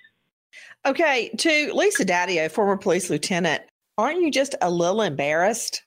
Okay, 0.85 1.29
to 1.37 1.73
Lisa 1.73 2.05
Dadio, 2.05 2.49
former 2.49 2.77
police 2.77 3.09
lieutenant, 3.09 3.63
aren't 3.97 4.21
you 4.21 4.31
just 4.31 4.55
a 4.61 4.69
little 4.69 5.01
embarrassed? 5.01 5.83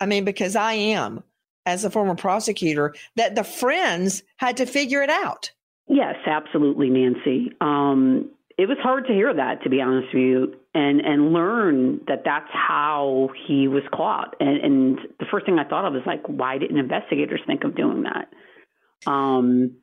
I 0.00 0.06
mean, 0.06 0.24
because 0.24 0.56
I 0.56 0.74
am, 0.74 1.22
as 1.64 1.84
a 1.84 1.90
former 1.90 2.14
prosecutor, 2.14 2.94
that 3.16 3.34
the 3.34 3.44
friends 3.44 4.22
had 4.36 4.56
to 4.58 4.66
figure 4.66 5.02
it 5.02 5.10
out. 5.10 5.52
Yes, 5.88 6.16
absolutely, 6.26 6.90
Nancy. 6.90 7.52
Um, 7.60 8.30
it 8.58 8.68
was 8.68 8.78
hard 8.82 9.06
to 9.06 9.12
hear 9.12 9.32
that, 9.34 9.62
to 9.62 9.70
be 9.70 9.80
honest 9.80 10.08
with 10.14 10.22
you, 10.22 10.54
and 10.74 11.00
and 11.00 11.32
learn 11.32 12.00
that 12.08 12.22
that's 12.24 12.50
how 12.52 13.28
he 13.46 13.68
was 13.68 13.82
caught. 13.94 14.34
And, 14.40 14.58
and 14.64 14.98
the 15.20 15.26
first 15.30 15.46
thing 15.46 15.58
I 15.58 15.68
thought 15.68 15.84
of 15.84 15.92
was 15.92 16.02
like, 16.06 16.22
why 16.26 16.58
didn't 16.58 16.78
investigators 16.78 17.40
think 17.46 17.64
of 17.64 17.76
doing 17.76 18.04
that? 18.04 19.10
Um, 19.10 19.76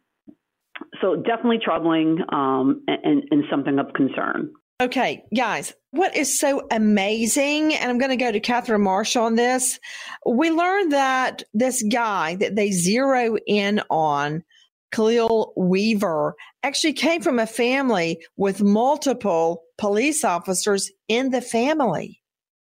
so 1.01 1.15
definitely 1.15 1.59
troubling 1.63 2.19
um, 2.29 2.83
and, 2.87 3.23
and 3.29 3.43
something 3.49 3.77
of 3.79 3.93
concern. 3.93 4.51
Okay, 4.83 5.23
guys, 5.33 5.73
what 5.91 6.13
is 6.13 6.37
so 6.37 6.67
amazing, 6.69 7.73
and 7.73 7.89
I'm 7.89 7.99
going 7.99 8.09
to 8.09 8.17
go 8.17 8.33
to 8.33 8.41
Catherine 8.41 8.81
Marsh 8.81 9.15
on 9.15 9.35
this. 9.35 9.79
We 10.25 10.51
learned 10.51 10.91
that 10.91 11.43
this 11.53 11.81
guy 11.83 12.35
that 12.35 12.57
they 12.57 12.71
zero 12.71 13.37
in 13.47 13.79
on, 13.89 14.43
Khalil 14.91 15.53
Weaver, 15.55 16.35
actually 16.63 16.91
came 16.91 17.21
from 17.21 17.39
a 17.39 17.47
family 17.47 18.25
with 18.35 18.61
multiple 18.61 19.63
police 19.77 20.25
officers 20.25 20.91
in 21.07 21.29
the 21.29 21.41
family. 21.41 22.21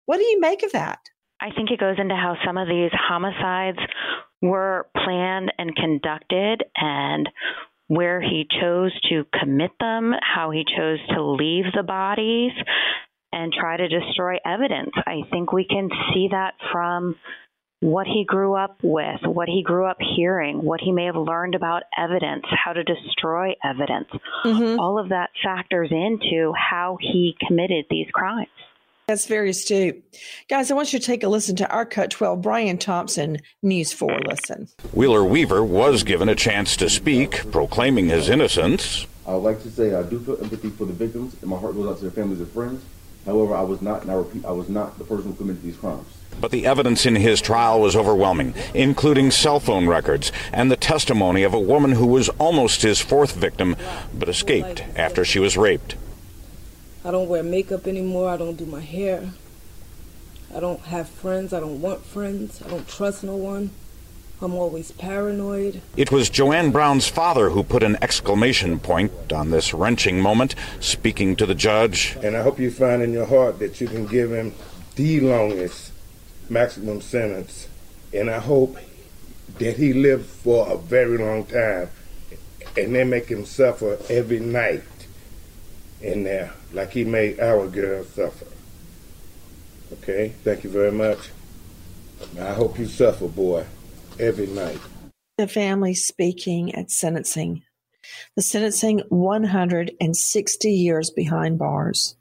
What 0.05 0.19
do 0.19 0.23
you 0.23 0.39
make 0.39 0.63
of 0.63 0.71
that? 0.71 1.01
I 1.41 1.51
think 1.57 1.73
it 1.73 1.81
goes 1.81 1.97
into 1.99 2.15
how 2.15 2.37
some 2.47 2.57
of 2.57 2.69
these 2.69 2.93
homicides 2.93 3.81
were 4.41 4.87
planned 4.97 5.53
and 5.59 5.75
conducted 5.75 6.63
and 6.77 7.29
where 7.89 8.21
he 8.21 8.47
chose 8.61 8.93
to 9.11 9.25
commit 9.39 9.71
them, 9.79 10.13
how 10.21 10.51
he 10.51 10.65
chose 10.77 10.99
to 11.15 11.23
leave 11.23 11.67
the 11.75 11.83
bodies 11.83 12.53
and 13.33 13.53
try 13.53 13.77
to 13.77 13.89
destroy 13.89 14.37
evidence. 14.45 14.93
I 15.07 15.21
think 15.31 15.53
we 15.53 15.65
can 15.65 15.89
see 16.13 16.29
that 16.31 16.55
from 16.73 17.17
what 17.81 18.07
he 18.07 18.25
grew 18.27 18.55
up 18.55 18.79
with, 18.83 19.21
what 19.25 19.49
he 19.49 19.63
grew 19.63 19.85
up 19.85 19.99
hearing, 20.17 20.63
what 20.63 20.81
he 20.81 20.93
may 20.93 21.05
have 21.05 21.17
learned 21.17 21.55
about 21.55 21.83
evidence, 21.97 22.45
how 22.65 22.73
to 22.73 22.83
destroy 22.83 23.55
evidence. 23.63 24.09
Mm-hmm. 24.45 24.81
All 24.81 24.99
of 24.99 25.11
that 25.11 25.31
factors 25.45 25.91
into 25.91 26.53
how 26.57 26.97
he 27.01 27.37
committed 27.47 27.85
these 27.91 28.07
crimes. 28.13 28.49
That's 29.09 29.27
very 29.27 29.51
astute. 29.51 30.03
Guys, 30.49 30.69
I 30.69 30.75
want 30.75 30.93
you 30.93 30.99
to 30.99 31.05
take 31.05 31.23
a 31.23 31.29
listen 31.29 31.55
to 31.57 31.71
our 31.71 31.87
Cut 31.87 32.11
12, 32.11 32.43
Brian 32.43 32.77
Thompson, 32.77 33.39
News 33.63 33.93
4 33.93 34.19
Listen. 34.27 34.67
Wheeler 34.93 35.23
Weaver 35.23 35.63
was 35.63 36.03
given 36.03 36.29
a 36.29 36.35
chance 36.35 36.77
to 36.79 36.91
speak, 36.91 37.49
proclaiming 37.53 38.09
his 38.09 38.29
innocence. 38.29 39.07
I 39.25 39.35
would 39.35 39.45
like 39.45 39.63
to 39.63 39.71
say 39.71 39.95
I 39.95 40.03
do 40.03 40.19
feel 40.19 40.43
empathy 40.43 40.71
for 40.71 40.87
the 40.87 40.93
victims, 40.93 41.37
and 41.41 41.49
my 41.49 41.57
heart 41.57 41.77
goes 41.77 41.89
out 41.89 41.99
to 41.99 42.03
their 42.03 42.11
families 42.11 42.41
and 42.41 42.51
friends. 42.51 42.83
However, 43.25 43.55
I 43.55 43.63
was 43.63 43.81
not, 43.81 44.03
and 44.03 44.11
I 44.11 44.15
repeat, 44.15 44.45
I 44.45 44.51
was 44.51 44.69
not 44.69 44.99
the 44.99 45.05
person 45.05 45.31
who 45.31 45.37
committed 45.37 45.63
these 45.63 45.77
crimes. 45.77 46.09
But 46.41 46.51
the 46.51 46.67
evidence 46.67 47.07
in 47.07 47.15
his 47.15 47.41
trial 47.41 47.81
was 47.81 47.95
overwhelming, 47.95 48.55
including 48.75 49.31
cell 49.31 49.61
phone 49.61 49.87
records 49.87 50.33
and 50.53 50.69
the 50.69 50.77
testimony 50.77 51.45
of 51.45 51.55
a 51.55 51.61
woman 51.61 51.93
who 51.93 52.07
was 52.07 52.29
almost 52.41 52.83
his 52.83 53.01
fourth 53.01 53.37
victim, 53.37 53.77
but 54.13 54.29
escaped 54.29 54.83
after 54.97 55.25
she 55.25 55.39
was 55.39 55.57
raped. 55.57 55.95
I 57.07 57.13
don't 57.13 57.29
wear 57.29 57.45
makeup 57.45 57.87
anymore. 57.87 58.29
I 58.31 58.37
don't 58.37 58.57
do 58.57 58.67
my 58.67 58.81
hair. 58.81 59.31
I 60.53 60.59
don't 60.59 60.81
have 60.81 61.09
friends. 61.09 61.53
I 61.53 61.61
don't 61.61 61.81
want 61.81 62.05
friends. 62.05 62.61
I 62.61 62.69
don't 62.69 62.89
trust 62.89 63.23
no 63.23 63.37
one. 63.37 63.71
I'm 64.43 64.55
always 64.55 64.91
paranoid. 64.91 65.83
It 65.97 66.11
was 66.11 66.29
Joanne 66.29 66.73
Brown's 66.73 67.07
father 67.07 67.51
who 67.51 67.63
put 67.63 67.85
an 67.85 67.97
exclamation 68.03 68.81
point 68.81 69.33
on 69.33 69.53
this 69.53 69.73
wrenching 69.73 70.21
moment, 70.21 70.57
speaking 70.81 71.37
to 71.37 71.47
the 71.47 71.55
judge. 71.55 72.17
And 72.25 72.37
I 72.37 72.43
hope 72.43 72.59
you 72.59 72.73
find 72.73 73.01
in 73.01 73.13
your 73.13 73.27
heart 73.27 73.61
that 73.61 73.81
you 73.81 73.87
can 73.87 74.09
give 74.09 74.33
him 74.33 74.53
the 74.97 75.21
longest 75.21 75.93
maximum 76.51 77.01
sentence. 77.01 77.69
And 78.13 78.29
I 78.29 78.41
hope 78.41 78.79
that 79.61 79.77
he 79.77 79.93
lives 79.93 80.27
for 80.27 80.69
a 80.73 80.77
very 80.77 81.19
long 81.19 81.45
time 81.45 81.89
and 82.77 82.97
they 82.97 83.05
make 83.05 83.29
him 83.29 83.45
suffer 83.45 83.97
every 84.11 84.41
night 84.41 84.83
in 86.03 86.25
there 86.25 86.53
like 86.77 86.93
he 86.93 87.05
made 87.05 87.41
our 87.41 87.67
girls 87.67 88.09
suffer. 88.11 88.47
Okay? 89.95 90.35
Thank 90.45 90.63
you 90.63 90.71
very 90.71 90.93
much. 90.93 91.31
I 92.39 92.53
hope 92.53 92.79
you 92.79 92.87
suffer, 92.87 93.29
boy, 93.29 93.65
every 94.21 94.47
night. 94.47 94.79
The 95.39 95.49
family 95.49 95.95
speaking 95.95 96.75
at 96.75 96.91
sentencing. 96.91 97.63
The 98.37 98.43
sentencing 98.43 99.03
160 99.09 100.71
years 100.71 101.11
behind 101.11 101.59
bars. 101.59 102.15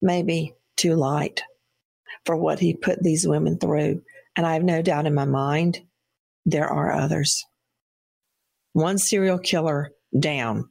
Maybe 0.00 0.54
too 0.76 0.94
light 0.94 1.42
for 2.24 2.36
what 2.36 2.60
he 2.60 2.74
put 2.74 3.02
these 3.02 3.26
women 3.26 3.58
through. 3.58 4.02
And 4.36 4.46
I 4.46 4.54
have 4.54 4.64
no 4.64 4.82
doubt 4.82 5.06
in 5.06 5.14
my 5.14 5.24
mind 5.24 5.80
there 6.44 6.68
are 6.68 6.92
others. 6.92 7.44
One 8.72 8.98
serial 8.98 9.38
killer 9.38 9.90
down 10.16 10.70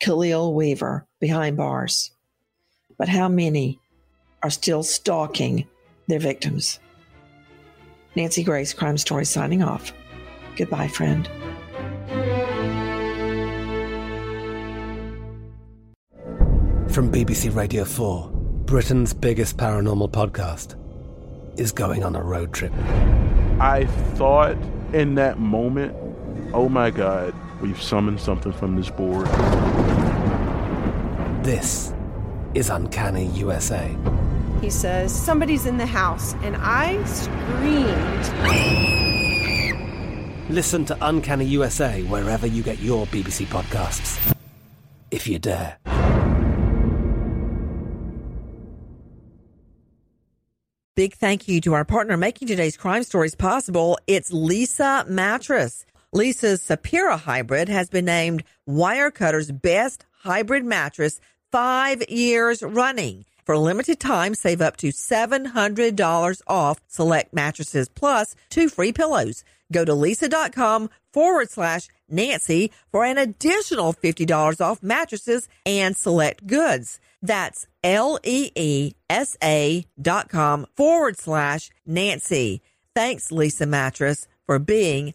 Khalil 0.00 0.54
Weaver 0.54 1.06
behind 1.20 1.56
bars. 1.56 2.10
But 2.98 3.08
how 3.08 3.28
many 3.28 3.78
are 4.42 4.50
still 4.50 4.82
stalking 4.82 5.66
their 6.06 6.18
victims? 6.18 6.80
Nancy 8.16 8.42
Grace, 8.42 8.72
Crime 8.72 8.98
Story, 8.98 9.24
signing 9.24 9.62
off. 9.62 9.92
Goodbye, 10.56 10.88
friend. 10.88 11.28
From 16.90 17.12
BBC 17.12 17.54
Radio 17.54 17.84
4, 17.84 18.30
Britain's 18.64 19.14
biggest 19.14 19.56
paranormal 19.56 20.10
podcast 20.10 20.74
is 21.60 21.70
going 21.70 22.02
on 22.02 22.16
a 22.16 22.22
road 22.22 22.52
trip. 22.52 22.72
I 23.60 23.86
thought 24.14 24.56
in 24.92 25.14
that 25.14 25.38
moment, 25.38 25.94
oh 26.52 26.68
my 26.68 26.90
God, 26.90 27.34
we've 27.60 27.80
summoned 27.80 28.20
something 28.20 28.52
from 28.52 28.76
this 28.76 28.90
board. 28.90 29.26
This 31.44 31.92
is 32.54 32.70
Uncanny 32.70 33.26
USA. 33.28 33.94
He 34.60 34.70
says, 34.70 35.14
Somebody's 35.14 35.66
in 35.66 35.78
the 35.78 35.86
house, 35.86 36.34
and 36.42 36.56
I 36.58 37.02
screamed. 37.04 38.28
Listen 40.50 40.84
to 40.86 40.96
Uncanny 41.00 41.44
USA 41.46 42.02
wherever 42.04 42.46
you 42.46 42.62
get 42.62 42.78
your 42.78 43.06
BBC 43.06 43.46
podcasts, 43.46 44.34
if 45.10 45.26
you 45.26 45.38
dare. 45.38 45.78
Big 50.96 51.14
thank 51.14 51.46
you 51.46 51.60
to 51.60 51.74
our 51.74 51.84
partner 51.84 52.16
making 52.16 52.48
today's 52.48 52.76
crime 52.76 53.04
stories 53.04 53.36
possible. 53.36 53.96
It's 54.08 54.32
Leesa 54.32 55.06
Mattress. 55.06 55.84
Leesa's 56.14 56.62
Sapira 56.62 57.18
Hybrid 57.18 57.68
has 57.68 57.90
been 57.90 58.06
named 58.06 58.44
Wirecutter's 58.66 59.52
best 59.52 60.06
hybrid 60.22 60.64
mattress 60.64 61.20
five 61.52 62.02
years 62.08 62.62
running. 62.62 63.26
For 63.44 63.54
a 63.54 63.58
limited 63.58 64.00
time, 64.00 64.34
save 64.34 64.62
up 64.62 64.78
to 64.78 64.88
$700 64.88 66.40
off 66.46 66.80
select 66.86 67.34
mattresses 67.34 67.88
plus 67.90 68.34
two 68.48 68.68
free 68.70 68.92
pillows. 68.92 69.44
Go 69.70 69.84
to 69.84 69.92
leesa.com 69.92 70.88
forward 71.12 71.50
slash 71.50 71.88
Nancy 72.08 72.70
for 72.90 73.04
an 73.04 73.18
additional 73.18 73.92
$50 73.92 74.60
off 74.62 74.82
mattresses 74.82 75.46
and 75.66 75.94
select 75.96 76.46
goods. 76.46 77.00
That's 77.20 77.66
L-E-E-S-A 77.84 78.94
dot 80.00 80.28
com 80.30 80.66
forward 80.74 81.18
slash 81.18 81.70
Nancy. 81.86 82.62
Thanks, 82.94 83.28
Leesa 83.28 83.68
Mattress, 83.68 84.26
for 84.46 84.58
being 84.58 85.14